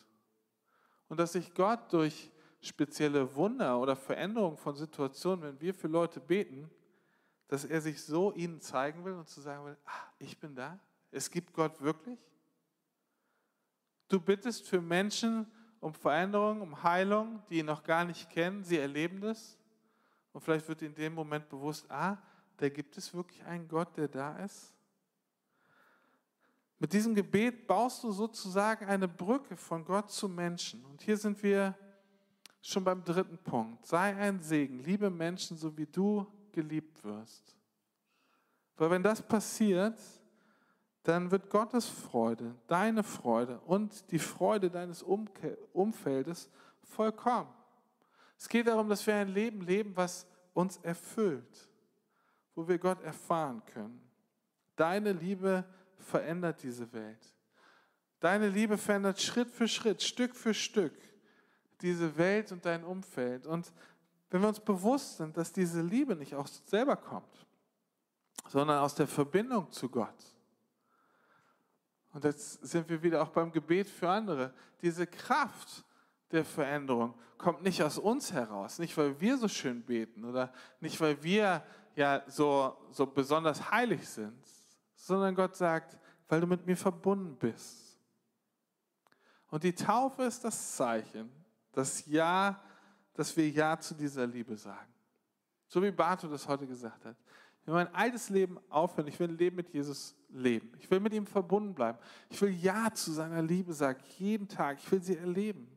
Und 1.09 1.19
dass 1.19 1.33
sich 1.33 1.53
Gott 1.55 1.93
durch 1.93 2.31
spezielle 2.61 3.35
Wunder 3.35 3.79
oder 3.79 3.97
Veränderungen 3.97 4.57
von 4.57 4.75
Situationen, 4.75 5.43
wenn 5.43 5.61
wir 5.61 5.75
für 5.75 5.89
Leute 5.89 6.21
beten, 6.21 6.71
dass 7.49 7.65
er 7.65 7.81
sich 7.81 8.03
so 8.03 8.33
ihnen 8.33 8.61
zeigen 8.61 9.05
will 9.05 9.15
und 9.15 9.29
zu 9.29 9.41
sagen 9.41 9.65
will, 9.65 9.77
ah, 9.87 10.13
ich 10.19 10.39
bin 10.39 10.55
da, 10.55 10.79
es 11.11 11.31
gibt 11.31 11.53
Gott 11.53 11.81
wirklich. 11.81 12.19
Du 14.09 14.21
bittest 14.21 14.67
für 14.67 14.81
Menschen 14.81 15.47
um 15.81 15.95
Veränderung, 15.95 16.61
um 16.61 16.83
Heilung, 16.83 17.43
die 17.49 17.59
ihn 17.59 17.67
noch 17.67 17.83
gar 17.83 18.05
nicht 18.05 18.29
kennen, 18.31 18.65
sie 18.65 18.79
erleben 18.79 19.21
das. 19.21 19.57
Und 20.33 20.41
vielleicht 20.41 20.69
wird 20.69 20.83
in 20.83 20.95
dem 20.95 21.15
Moment 21.15 21.49
bewusst, 21.49 21.91
ah, 21.91 22.19
da 22.57 22.69
gibt 22.69 22.97
es 22.99 23.15
wirklich 23.15 23.45
einen 23.45 23.69
Gott, 23.69 23.97
der 23.97 24.09
da 24.09 24.37
ist. 24.39 24.75
Mit 26.79 26.93
diesem 26.93 27.15
Gebet 27.15 27.67
baust 27.67 28.05
du 28.05 28.13
sozusagen 28.13 28.87
eine 28.87 29.09
Brücke 29.09 29.57
von 29.57 29.85
Gott 29.85 30.11
zu 30.11 30.29
Menschen. 30.29 30.85
Und 30.85 31.03
hier 31.03 31.17
sind 31.17 31.43
wir 31.43 31.77
schon 32.63 32.85
beim 32.85 33.03
dritten 33.03 33.39
Punkt. 33.39 33.85
Sei 33.87 34.15
ein 34.17 34.41
Segen, 34.41 34.79
liebe 34.81 35.11
Menschen, 35.11 35.57
so 35.57 35.77
wie 35.77 35.87
du 35.87 36.27
geliebt 36.53 37.03
wirst. 37.03 37.57
Weil 38.77 38.91
wenn 38.91 39.03
das 39.03 39.21
passiert, 39.21 39.99
dann 41.03 41.31
wird 41.31 41.51
Gottes 41.51 41.87
Freude, 41.87 42.55
deine 42.67 43.03
Freude 43.03 43.59
und 43.61 44.11
die 44.13 44.19
Freude 44.19 44.71
deines 44.71 45.03
Umfeldes 45.03 46.51
vollkommen. 46.83 47.49
Es 48.37 48.49
geht 48.49 48.69
darum, 48.69 48.89
dass 48.89 49.05
wir 49.07 49.15
ein 49.17 49.29
Leben 49.29 49.63
leben, 49.63 49.97
was 49.97 50.27
uns 50.53 50.77
erfüllt, 50.79 51.69
wo 52.55 52.69
wir 52.69 52.79
Gott 52.79 53.03
erfahren 53.03 53.65
können. 53.65 54.01
Deine 54.77 55.13
Liebe 55.13 55.65
verändert 55.99 56.63
diese 56.63 56.93
Welt. 56.93 57.35
Deine 58.21 58.49
Liebe 58.49 58.77
verändert 58.77 59.21
Schritt 59.21 59.51
für 59.51 59.69
Schritt, 59.69 60.03
Stück 60.03 60.35
für 60.35 60.55
Stück 60.55 60.95
diese 61.81 62.17
Welt 62.17 62.53
und 62.53 62.65
dein 62.65 62.85
Umfeld. 62.85 63.47
Und 63.47 63.73
wenn 64.31 64.41
wir 64.41 64.49
uns 64.49 64.61
bewusst 64.61 65.19
sind, 65.19 65.37
dass 65.37 65.53
diese 65.53 65.81
Liebe 65.81 66.17
nicht 66.17 66.35
aus 66.35 66.59
uns 66.59 66.71
selber 66.71 66.97
kommt, 66.97 67.47
sondern 68.49 68.79
aus 68.79 68.95
der 68.95 69.07
Verbindung 69.07 69.71
zu 69.71 69.89
Gott. 69.89 70.25
Und 72.13 72.25
jetzt 72.25 72.67
sind 72.67 72.89
wir 72.89 73.03
wieder 73.03 73.23
auch 73.23 73.29
beim 73.29 73.53
Gebet 73.53 73.89
für 73.89 74.09
andere. 74.09 74.53
Diese 74.83 75.07
Kraft 75.07 75.85
der 76.31 76.45
Veränderung 76.45 77.15
kommt 77.37 77.63
nicht 77.63 77.83
aus 77.83 77.99
uns 77.99 78.33
heraus, 78.33 78.79
nicht 78.79 78.97
weil 78.97 79.21
wir 79.21 79.39
so 79.39 79.47
schön 79.47 79.83
beten 79.83 80.25
oder 80.25 80.53
nicht 80.81 81.01
weil 81.01 81.23
wir 81.23 81.63
ja 81.95 82.23
so, 82.27 82.77
so 82.91 83.07
besonders 83.07 83.71
heilig 83.71 84.09
sind, 84.09 84.43
sondern 84.99 85.35
Gott 85.35 85.57
sagt, 85.57 85.97
weil 86.29 86.41
du 86.41 86.47
mit 86.47 86.67
mir 86.67 86.77
verbunden 86.77 87.37
bist. 87.37 87.99
Und 89.51 89.63
die 89.63 89.75
Taufe 89.75 90.25
ist 90.25 90.45
das 90.45 90.77
Zeichen, 90.77 91.31
das 91.73 92.05
Ja, 92.07 92.61
dass 93.15 93.35
wir 93.37 93.49
Ja 93.49 93.79
zu 93.79 93.95
dieser 93.95 94.27
Liebe 94.27 94.57
sagen. 94.57 94.93
So 95.69 95.83
wie 95.83 95.91
Barto 95.91 96.29
das 96.29 96.47
heute 96.47 96.67
gesagt 96.67 97.05
hat. 97.05 97.17
Ich 97.61 97.67
will 97.67 97.75
mein 97.75 97.95
altes 97.95 98.29
Leben 98.29 98.59
aufhören. 98.69 99.07
Ich 99.09 99.19
will 99.19 99.29
ein 99.29 99.39
Leben 99.39 99.57
mit 99.57 99.69
Jesus 99.71 100.15
leben. 100.31 100.73
Ich 100.79 100.91
will 100.91 101.01
mit 101.01 101.13
ihm 101.15 101.27
verbunden 101.27 101.75
bleiben. 101.75 101.99
Ich 102.29 102.41
will 102.43 102.51
Ja 102.51 102.93
zu 102.93 103.13
seiner 103.13 103.43
Liebe 103.43 103.73
sagen, 103.73 104.03
jeden 104.19 104.49
Tag. 104.49 104.79
Ich 104.79 104.91
will 104.91 105.03
sie 105.03 105.17
erleben. 105.17 105.69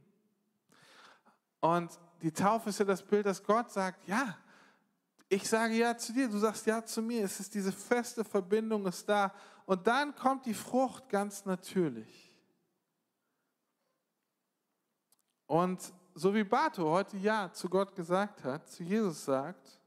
Und 1.60 1.92
die 2.22 2.32
Taufe 2.32 2.70
ist 2.70 2.80
ja 2.80 2.86
das 2.86 3.04
Bild, 3.04 3.26
dass 3.26 3.44
Gott 3.44 3.72
sagt, 3.72 4.08
ja, 4.08 4.38
ich 5.34 5.48
sage 5.48 5.76
Ja 5.76 5.98
zu 5.98 6.12
dir, 6.12 6.28
du 6.28 6.38
sagst 6.38 6.66
Ja 6.66 6.84
zu 6.84 7.02
mir. 7.02 7.24
Es 7.24 7.40
ist 7.40 7.54
diese 7.54 7.72
feste 7.72 8.26
Verbindung 8.26 8.86
ist 8.86 9.08
da. 9.08 9.34
Und 9.66 9.88
dann 9.88 10.14
kommt 10.14 10.46
die 10.46 10.54
Frucht 10.54 11.08
ganz 11.08 11.46
natürlich. 11.46 12.34
Und 15.48 15.94
so 16.14 16.34
wie 16.36 16.44
Bato 16.44 16.84
heute 16.84 17.16
Ja 17.16 17.50
zu 17.54 17.70
Gott 17.70 17.96
gesagt 17.96 18.44
hat, 18.44 18.68
zu 18.70 18.84
Jesus 18.84 19.24
sagt, 19.24 19.80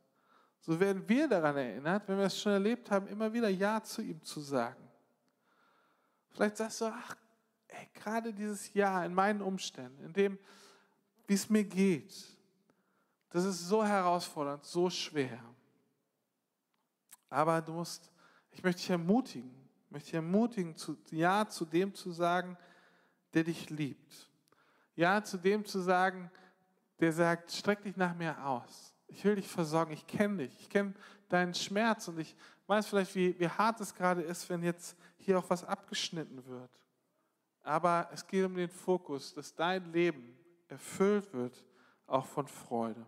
so 0.60 0.80
werden 0.80 1.06
wir 1.06 1.28
daran 1.28 1.58
erinnert, 1.58 2.08
wenn 2.08 2.16
wir 2.16 2.24
es 2.24 2.40
schon 2.40 2.52
erlebt 2.52 2.90
haben, 2.90 3.06
immer 3.06 3.30
wieder 3.30 3.50
Ja 3.50 3.82
zu 3.82 4.00
ihm 4.00 4.22
zu 4.22 4.40
sagen. 4.40 4.88
Vielleicht 6.30 6.56
sagst 6.56 6.80
du, 6.80 6.86
ach, 6.86 7.16
ey, 7.68 7.86
gerade 7.92 8.32
dieses 8.32 8.72
Ja 8.72 9.04
in 9.04 9.12
meinen 9.12 9.42
Umständen, 9.42 10.04
in 10.04 10.12
dem, 10.14 10.38
wie 11.26 11.34
es 11.34 11.50
mir 11.50 11.64
geht, 11.64 12.33
das 13.34 13.44
ist 13.44 13.68
so 13.68 13.84
herausfordernd, 13.84 14.64
so 14.64 14.88
schwer. 14.88 15.38
Aber 17.28 17.60
du 17.60 17.72
musst, 17.72 18.10
ich 18.50 18.62
möchte 18.62 18.80
dich 18.80 18.90
ermutigen, 18.90 19.52
möchte 19.90 20.06
dich 20.06 20.14
ermutigen, 20.14 20.76
zu, 20.76 20.96
Ja 21.10 21.46
zu 21.48 21.64
dem 21.64 21.94
zu 21.94 22.12
sagen, 22.12 22.56
der 23.32 23.44
dich 23.44 23.70
liebt 23.70 24.30
ja 24.96 25.22
zu 25.22 25.36
dem 25.38 25.64
zu 25.64 25.80
sagen, 25.80 26.30
der 27.00 27.12
sagt, 27.12 27.52
streck 27.52 27.82
dich 27.82 27.96
nach 27.96 28.14
mir 28.14 28.44
aus. 28.44 28.94
Ich 29.06 29.24
will 29.24 29.36
dich 29.36 29.48
versorgen, 29.48 29.92
ich 29.92 30.06
kenne 30.06 30.44
dich, 30.44 30.60
ich 30.60 30.70
kenne 30.70 30.94
deinen 31.28 31.54
Schmerz 31.54 32.08
und 32.08 32.18
ich 32.18 32.34
weiß 32.66 32.86
vielleicht, 32.86 33.14
wie, 33.14 33.38
wie 33.38 33.48
hart 33.48 33.80
es 33.80 33.94
gerade 33.94 34.22
ist, 34.22 34.48
wenn 34.48 34.62
jetzt 34.62 34.96
hier 35.18 35.38
auch 35.38 35.50
was 35.50 35.64
abgeschnitten 35.64 36.44
wird. 36.46 36.70
Aber 37.62 38.08
es 38.12 38.26
geht 38.26 38.44
um 38.44 38.54
den 38.54 38.68
Fokus, 38.68 39.34
dass 39.34 39.54
dein 39.54 39.92
Leben 39.92 40.36
erfüllt 40.68 41.32
wird, 41.32 41.64
auch 42.06 42.26
von 42.26 42.46
Freude. 42.46 43.06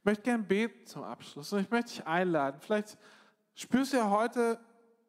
Ich 0.00 0.04
möchte 0.04 0.22
gerne 0.22 0.44
beten 0.44 0.86
zum 0.86 1.02
Abschluss 1.04 1.52
und 1.52 1.60
ich 1.60 1.70
möchte 1.70 1.90
dich 1.90 2.06
einladen. 2.06 2.60
Vielleicht 2.60 2.98
spürst 3.54 3.92
du 3.92 3.98
ja 3.98 4.10
heute, 4.10 4.58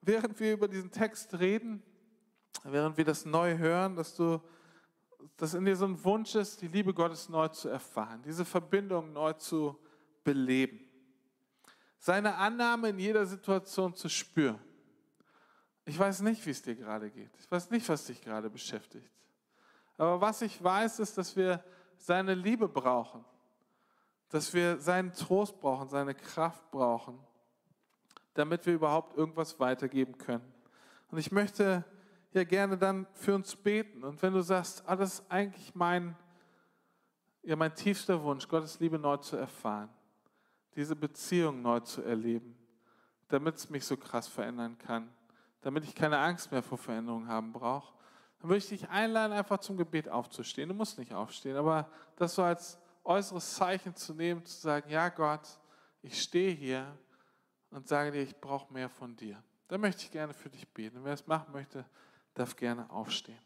während 0.01 0.39
wir 0.39 0.53
über 0.53 0.67
diesen 0.67 0.91
Text 0.91 1.39
reden, 1.39 1.81
während 2.63 2.97
wir 2.97 3.05
das 3.05 3.25
neu 3.25 3.57
hören, 3.57 3.95
dass 3.95 4.15
du 4.15 4.41
dass 5.37 5.53
in 5.53 5.65
dir 5.65 5.75
so 5.75 5.85
ein 5.85 6.03
Wunsch 6.03 6.35
ist, 6.35 6.61
die 6.61 6.67
Liebe 6.67 6.93
Gottes 6.93 7.29
neu 7.29 7.47
zu 7.47 7.69
erfahren, 7.69 8.21
diese 8.23 8.45
Verbindung 8.45 9.13
neu 9.13 9.33
zu 9.33 9.77
beleben, 10.23 10.79
seine 11.99 12.35
Annahme 12.35 12.89
in 12.89 12.99
jeder 12.99 13.25
Situation 13.25 13.95
zu 13.95 14.09
spüren. 14.09 14.59
Ich 15.85 15.97
weiß 15.97 16.21
nicht, 16.21 16.45
wie 16.45 16.51
es 16.51 16.61
dir 16.61 16.75
gerade 16.75 17.09
geht. 17.09 17.31
Ich 17.39 17.49
weiß 17.49 17.69
nicht, 17.69 17.87
was 17.89 18.05
dich 18.05 18.21
gerade 18.21 18.49
beschäftigt. 18.49 19.09
Aber 19.97 20.21
was 20.21 20.41
ich 20.41 20.63
weiß, 20.63 20.99
ist, 20.99 21.17
dass 21.17 21.35
wir 21.35 21.63
seine 21.97 22.33
Liebe 22.33 22.67
brauchen, 22.67 23.23
dass 24.31 24.53
wir 24.53 24.79
seinen 24.79 25.13
Trost 25.13 25.59
brauchen, 25.59 25.89
seine 25.89 26.15
Kraft 26.15 26.71
brauchen, 26.71 27.19
damit 28.33 28.65
wir 28.65 28.73
überhaupt 28.73 29.15
irgendwas 29.17 29.59
weitergeben 29.59 30.17
können. 30.17 30.53
Und 31.09 31.17
ich 31.17 31.31
möchte 31.31 31.83
ja 32.31 32.43
gerne 32.45 32.77
dann 32.77 33.05
für 33.13 33.35
uns 33.35 33.55
beten. 33.55 34.03
Und 34.05 34.21
wenn 34.21 34.33
du 34.33 34.41
sagst, 34.41 34.83
ah, 34.87 34.95
das 34.95 35.15
ist 35.15 35.25
eigentlich 35.29 35.75
mein, 35.75 36.15
ja, 37.43 37.57
mein 37.57 37.75
tiefster 37.75 38.23
Wunsch, 38.23 38.47
Gottes 38.47 38.79
Liebe 38.79 38.97
neu 38.97 39.17
zu 39.17 39.35
erfahren, 39.35 39.89
diese 40.75 40.95
Beziehung 40.95 41.61
neu 41.61 41.81
zu 41.81 42.01
erleben, 42.01 42.57
damit 43.27 43.57
es 43.57 43.69
mich 43.69 43.85
so 43.85 43.97
krass 43.97 44.29
verändern 44.29 44.77
kann, 44.77 45.09
damit 45.59 45.83
ich 45.83 45.93
keine 45.93 46.17
Angst 46.17 46.49
mehr 46.51 46.63
vor 46.63 46.77
Veränderungen 46.77 47.27
haben 47.27 47.51
brauche, 47.51 47.93
dann 48.39 48.49
würde 48.49 48.59
ich 48.59 48.69
dich 48.69 48.89
einladen, 48.89 49.33
einfach 49.33 49.59
zum 49.59 49.75
Gebet 49.75 50.07
aufzustehen. 50.07 50.69
Du 50.69 50.75
musst 50.75 50.97
nicht 50.97 51.13
aufstehen, 51.13 51.57
aber 51.57 51.89
das 52.15 52.33
so 52.33 52.43
als 52.43 52.80
äußeres 53.03 53.55
Zeichen 53.55 53.95
zu 53.95 54.13
nehmen, 54.13 54.45
zu 54.45 54.59
sagen, 54.59 54.89
ja 54.89 55.09
Gott, 55.09 55.47
ich 56.01 56.21
stehe 56.21 56.51
hier 56.51 56.97
und 57.69 57.87
sage 57.87 58.11
dir, 58.11 58.21
ich 58.21 58.39
brauche 58.39 58.71
mehr 58.73 58.89
von 58.89 59.15
dir. 59.15 59.41
Da 59.67 59.77
möchte 59.77 60.03
ich 60.03 60.11
gerne 60.11 60.33
für 60.33 60.49
dich 60.49 60.67
beten. 60.67 60.97
Und 60.97 61.05
wer 61.05 61.13
es 61.13 61.25
machen 61.27 61.51
möchte, 61.51 61.85
darf 62.33 62.55
gerne 62.55 62.89
aufstehen. 62.89 63.39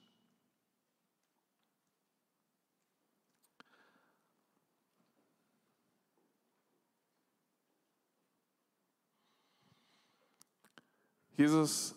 Jesus, 11.38 11.96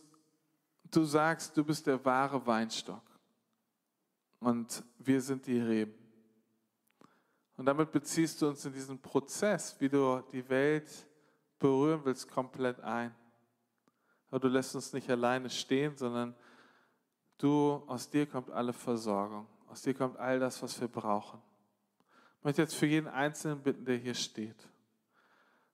du 0.91 1.05
sagst, 1.05 1.57
du 1.57 1.65
bist 1.65 1.87
der 1.87 2.05
wahre 2.05 2.45
Weinstock 2.45 3.05
und 4.41 4.83
wir 4.99 5.21
sind 5.21 5.47
die 5.47 5.61
Reben. 5.61 5.98
Und 7.59 7.67
damit 7.67 7.93
beziehst 7.93 8.41
du 8.41 8.49
uns 8.49 8.65
in 8.65 8.73
diesen 8.73 8.99
Prozess, 8.99 9.77
wie 9.79 9.91
du 9.91 10.23
die 10.33 10.49
Welt 10.49 10.89
berühren 11.59 12.01
willst, 12.05 12.31
komplett 12.31 12.81
ein. 12.81 13.15
Aber 14.31 14.41
du 14.41 14.49
lässt 14.49 14.75
uns 14.75 14.95
nicht 14.95 15.11
alleine 15.11 15.51
stehen, 15.51 15.95
sondern 15.95 16.35
Du, 17.39 17.85
aus 17.87 18.11
dir 18.11 18.27
kommt 18.27 18.51
alle 18.51 18.73
Versorgung. 18.73 19.47
Aus 19.69 19.83
dir 19.83 19.95
kommt 19.95 20.17
all 20.19 20.41
das, 20.41 20.61
was 20.61 20.81
wir 20.81 20.89
brauchen. 20.89 21.41
Ich 22.39 22.45
möchte 22.45 22.63
jetzt 22.63 22.75
für 22.75 22.87
jeden 22.87 23.07
Einzelnen 23.07 23.63
bitten, 23.63 23.85
der 23.85 23.97
hier 23.97 24.15
steht. 24.15 24.69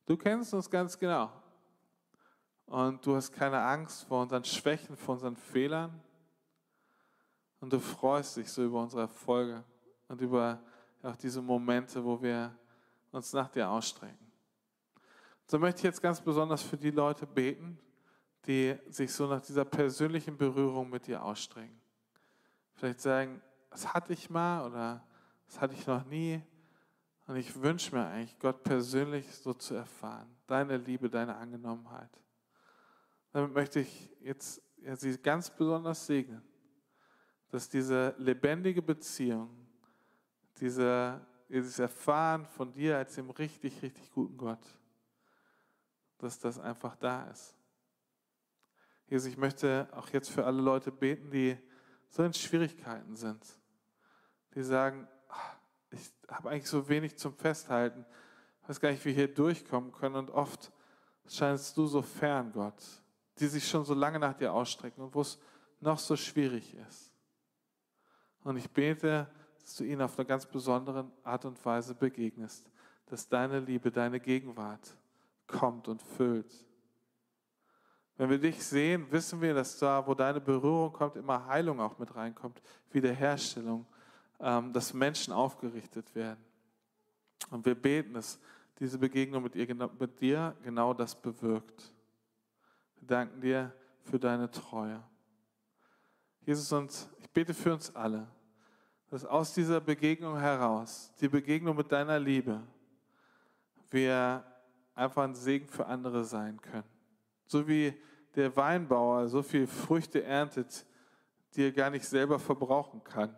Du 0.05 0.17
kennst 0.17 0.53
uns 0.53 0.69
ganz 0.69 0.99
genau. 0.99 1.33
Und 2.67 3.05
du 3.07 3.17
hast 3.17 3.33
keine 3.33 3.61
Angst 3.63 4.05
vor 4.05 4.23
unseren 4.23 4.45
Schwächen, 4.45 4.97
vor 4.97 5.15
unseren 5.15 5.37
Fehlern. 5.37 6.03
Und 7.61 7.73
du 7.73 7.81
freust 7.81 8.37
dich 8.37 8.53
so 8.53 8.63
über 8.63 8.83
unsere 8.83 9.03
Erfolge 9.03 9.65
und 10.09 10.21
über 10.21 10.63
auch 11.05 11.17
diese 11.17 11.43
Momente, 11.43 12.05
wo 12.05 12.21
wir 12.21 12.57
uns 13.11 13.33
nach 13.33 13.49
dir 13.49 13.69
ausstrecken. 13.69 14.19
So 15.47 15.59
möchte 15.59 15.79
ich 15.79 15.85
jetzt 15.85 16.03
ganz 16.03 16.21
besonders 16.21 16.63
für 16.63 16.77
die 16.77 16.91
Leute 16.91 17.27
beten, 17.27 17.79
die 18.47 18.77
sich 18.89 19.13
so 19.13 19.27
nach 19.27 19.41
dieser 19.41 19.65
persönlichen 19.65 20.37
Berührung 20.37 20.91
mit 20.91 21.07
dir 21.07 21.23
ausstrecken. 21.23 21.81
Vielleicht 22.75 23.01
sagen, 23.01 23.41
das 23.71 23.93
hatte 23.93 24.13
ich 24.13 24.31
mal 24.31 24.67
oder 24.67 25.07
das 25.47 25.61
hatte 25.61 25.75
ich 25.75 25.87
noch 25.87 26.05
nie. 26.07 26.43
Und 27.27 27.37
ich 27.37 27.61
wünsche 27.61 27.95
mir 27.95 28.07
eigentlich, 28.07 28.39
Gott 28.39 28.63
persönlich 28.63 29.35
so 29.35 29.55
zu 29.55 29.75
erfahren. 29.75 30.29
Deine 30.47 30.77
Liebe, 30.77 31.09
deine 31.09 31.37
Angenommenheit. 31.37 32.11
Damit 33.33 33.53
möchte 33.53 33.81
ich 33.81 34.11
jetzt 34.21 34.63
ja, 34.77 34.95
sie 34.95 35.17
ganz 35.19 35.51
besonders 35.51 36.07
segnen, 36.07 36.43
dass 37.49 37.69
diese 37.69 38.15
lebendige 38.19 38.83
Beziehung, 38.83 39.64
diese, 40.61 41.21
dieses 41.49 41.79
Erfahren 41.79 42.47
von 42.47 42.73
dir 42.73 42.97
als 42.99 43.15
dem 43.15 43.31
richtig, 43.31 43.83
richtig 43.83 44.11
guten 44.13 44.37
Gott, 44.37 44.65
dass 46.19 46.39
das 46.39 46.59
einfach 46.59 46.97
da 46.97 47.25
ist. 47.31 47.57
Jesus, 49.07 49.29
ich 49.29 49.37
möchte 49.37 49.89
auch 49.93 50.09
jetzt 50.11 50.31
für 50.31 50.45
alle 50.47 50.63
Leute 50.63 50.91
beten, 50.91 51.31
die 51.31 51.57
so 52.09 52.23
in 52.23 52.33
Schwierigkeiten 52.33 53.17
sind, 53.17 53.45
die 54.55 54.63
sagen, 54.63 55.07
ich 55.91 56.11
habe 56.29 56.51
eigentlich 56.51 56.69
so 56.69 56.89
wenig 56.89 57.17
zum 57.19 57.35
Festhalten, 57.35 58.07
ich 58.63 58.69
weiß 58.69 58.81
gar 58.81 58.91
nicht, 58.91 59.05
wie 59.05 59.11
wir 59.11 59.15
hier 59.15 59.35
durchkommen 59.35 59.93
können 59.93 60.17
und 60.17 60.31
oft 60.31 60.73
scheinst 61.27 61.77
du 61.77 61.87
so 61.87 62.03
fern, 62.03 62.51
Gott, 62.53 62.83
die 63.39 63.47
sich 63.47 63.69
schon 63.69 63.85
so 63.85 63.95
lange 63.95 64.19
nach 64.19 64.35
dir 64.35 64.53
ausstrecken 64.53 65.03
und 65.03 65.15
wo 65.15 65.21
es 65.21 65.39
noch 65.81 65.99
so 65.99 66.17
schwierig 66.17 66.75
ist. 66.89 67.13
Und 68.43 68.57
ich 68.57 68.71
bete, 68.71 69.29
dass 69.65 69.77
du 69.77 69.85
ihnen 69.85 70.03
auf 70.03 70.19
eine 70.19 70.27
ganz 70.27 70.45
besondere 70.45 71.11
Art 71.23 71.47
und 71.47 71.65
Weise 71.65 71.95
begegnest, 71.95 72.71
dass 73.07 73.27
deine 73.27 73.61
Liebe, 73.61 73.91
deine 73.91 74.21
Gegenwart 74.21 74.95
kommt 75.47 75.89
und 75.89 76.03
füllt. 76.03 76.53
Wenn 78.19 78.29
wir 78.29 78.39
dich 78.39 78.63
sehen, 78.63 79.11
wissen 79.11 79.41
wir, 79.41 79.55
dass 79.55 79.79
da, 79.79 80.07
wo 80.07 80.15
deine 80.15 80.41
Berührung 80.41 80.93
kommt, 80.93 81.17
immer 81.17 81.47
Heilung 81.47 81.81
auch 81.81 81.99
mit 81.99 82.15
reinkommt, 82.15 82.61
Wiederherstellung, 82.93 83.87
ähm, 84.39 84.73
dass 84.73 84.93
Menschen 84.93 85.33
aufgerichtet 85.33 86.15
werden. 86.15 86.45
Und 87.51 87.65
wir 87.65 87.75
beten, 87.75 88.13
dass 88.13 88.39
diese 88.79 88.99
Begegnung 88.99 89.43
mit 89.43 89.55
dir 90.21 90.55
genau 90.63 90.93
das 90.93 91.15
bewirkt. 91.15 91.91
Wir 92.97 93.09
danken 93.09 93.41
dir 93.41 93.73
für 94.03 94.19
deine 94.19 94.51
Treue. 94.51 95.03
Jesus, 96.43 96.71
und 96.73 97.09
ich 97.19 97.31
bete 97.31 97.55
für 97.55 97.73
uns 97.73 97.95
alle, 97.97 98.27
dass 99.15 99.25
aus 99.25 99.55
dieser 99.55 99.81
Begegnung 99.81 100.37
heraus, 100.37 101.13
die 101.21 101.29
Begegnung 101.29 101.77
mit 101.77 101.93
deiner 101.93 102.19
Liebe, 102.19 102.61
wir 103.89 104.45
einfach 104.93 105.23
ein 105.23 105.37
Segen 105.37 105.69
für 105.69 105.87
andere 105.87 106.25
sein 106.25 106.61
können. 106.61 106.83
So 107.47 107.69
wie 107.69 107.95
der 108.35 108.57
Weinbauer 108.57 109.29
so 109.29 109.41
viel 109.41 109.69
Früchte 109.69 110.25
erntet, 110.25 110.85
die 111.55 111.63
er 111.63 111.71
gar 111.71 111.91
nicht 111.91 112.05
selber 112.05 112.41
verbrauchen 112.41 113.05
kann. 113.05 113.33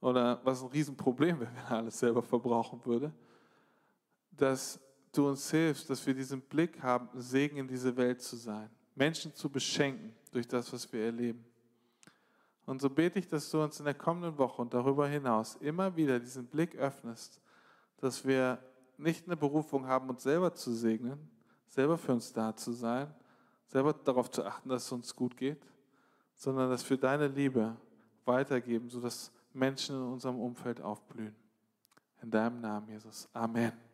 Oder 0.00 0.40
was 0.42 0.60
ein 0.60 0.70
Riesenproblem 0.70 1.38
wäre, 1.38 1.52
wenn 1.52 1.62
er 1.62 1.70
alles 1.76 1.96
selber 1.96 2.24
verbrauchen 2.24 2.84
würde. 2.84 3.12
Dass 4.32 4.80
du 5.12 5.28
uns 5.28 5.48
hilfst, 5.52 5.88
dass 5.88 6.04
wir 6.04 6.14
diesen 6.14 6.40
Blick 6.40 6.82
haben, 6.82 7.08
Segen 7.14 7.58
in 7.58 7.68
diese 7.68 7.96
Welt 7.96 8.20
zu 8.20 8.34
sein. 8.34 8.68
Menschen 8.96 9.32
zu 9.32 9.48
beschenken 9.48 10.16
durch 10.32 10.48
das, 10.48 10.72
was 10.72 10.92
wir 10.92 11.04
erleben. 11.04 11.44
Und 12.68 12.82
so 12.82 12.90
bete 12.90 13.18
ich, 13.18 13.26
dass 13.26 13.50
du 13.50 13.62
uns 13.62 13.78
in 13.78 13.86
der 13.86 13.94
kommenden 13.94 14.36
Woche 14.36 14.60
und 14.60 14.74
darüber 14.74 15.08
hinaus 15.08 15.56
immer 15.56 15.96
wieder 15.96 16.20
diesen 16.20 16.44
Blick 16.44 16.76
öffnest, 16.76 17.40
dass 17.96 18.26
wir 18.26 18.58
nicht 18.98 19.24
eine 19.24 19.38
Berufung 19.38 19.86
haben, 19.86 20.10
uns 20.10 20.22
selber 20.22 20.52
zu 20.52 20.74
segnen, 20.74 21.30
selber 21.66 21.96
für 21.96 22.12
uns 22.12 22.30
da 22.30 22.54
zu 22.54 22.72
sein, 22.72 23.10
selber 23.68 23.94
darauf 23.94 24.30
zu 24.30 24.44
achten, 24.44 24.68
dass 24.68 24.84
es 24.84 24.92
uns 24.92 25.16
gut 25.16 25.34
geht, 25.34 25.66
sondern 26.34 26.68
dass 26.68 26.88
wir 26.90 26.98
deine 26.98 27.28
Liebe 27.28 27.74
weitergeben, 28.26 28.90
sodass 28.90 29.32
Menschen 29.54 29.96
in 29.96 30.02
unserem 30.02 30.38
Umfeld 30.38 30.82
aufblühen. 30.82 31.34
In 32.20 32.30
deinem 32.30 32.60
Namen, 32.60 32.86
Jesus. 32.88 33.30
Amen. 33.32 33.87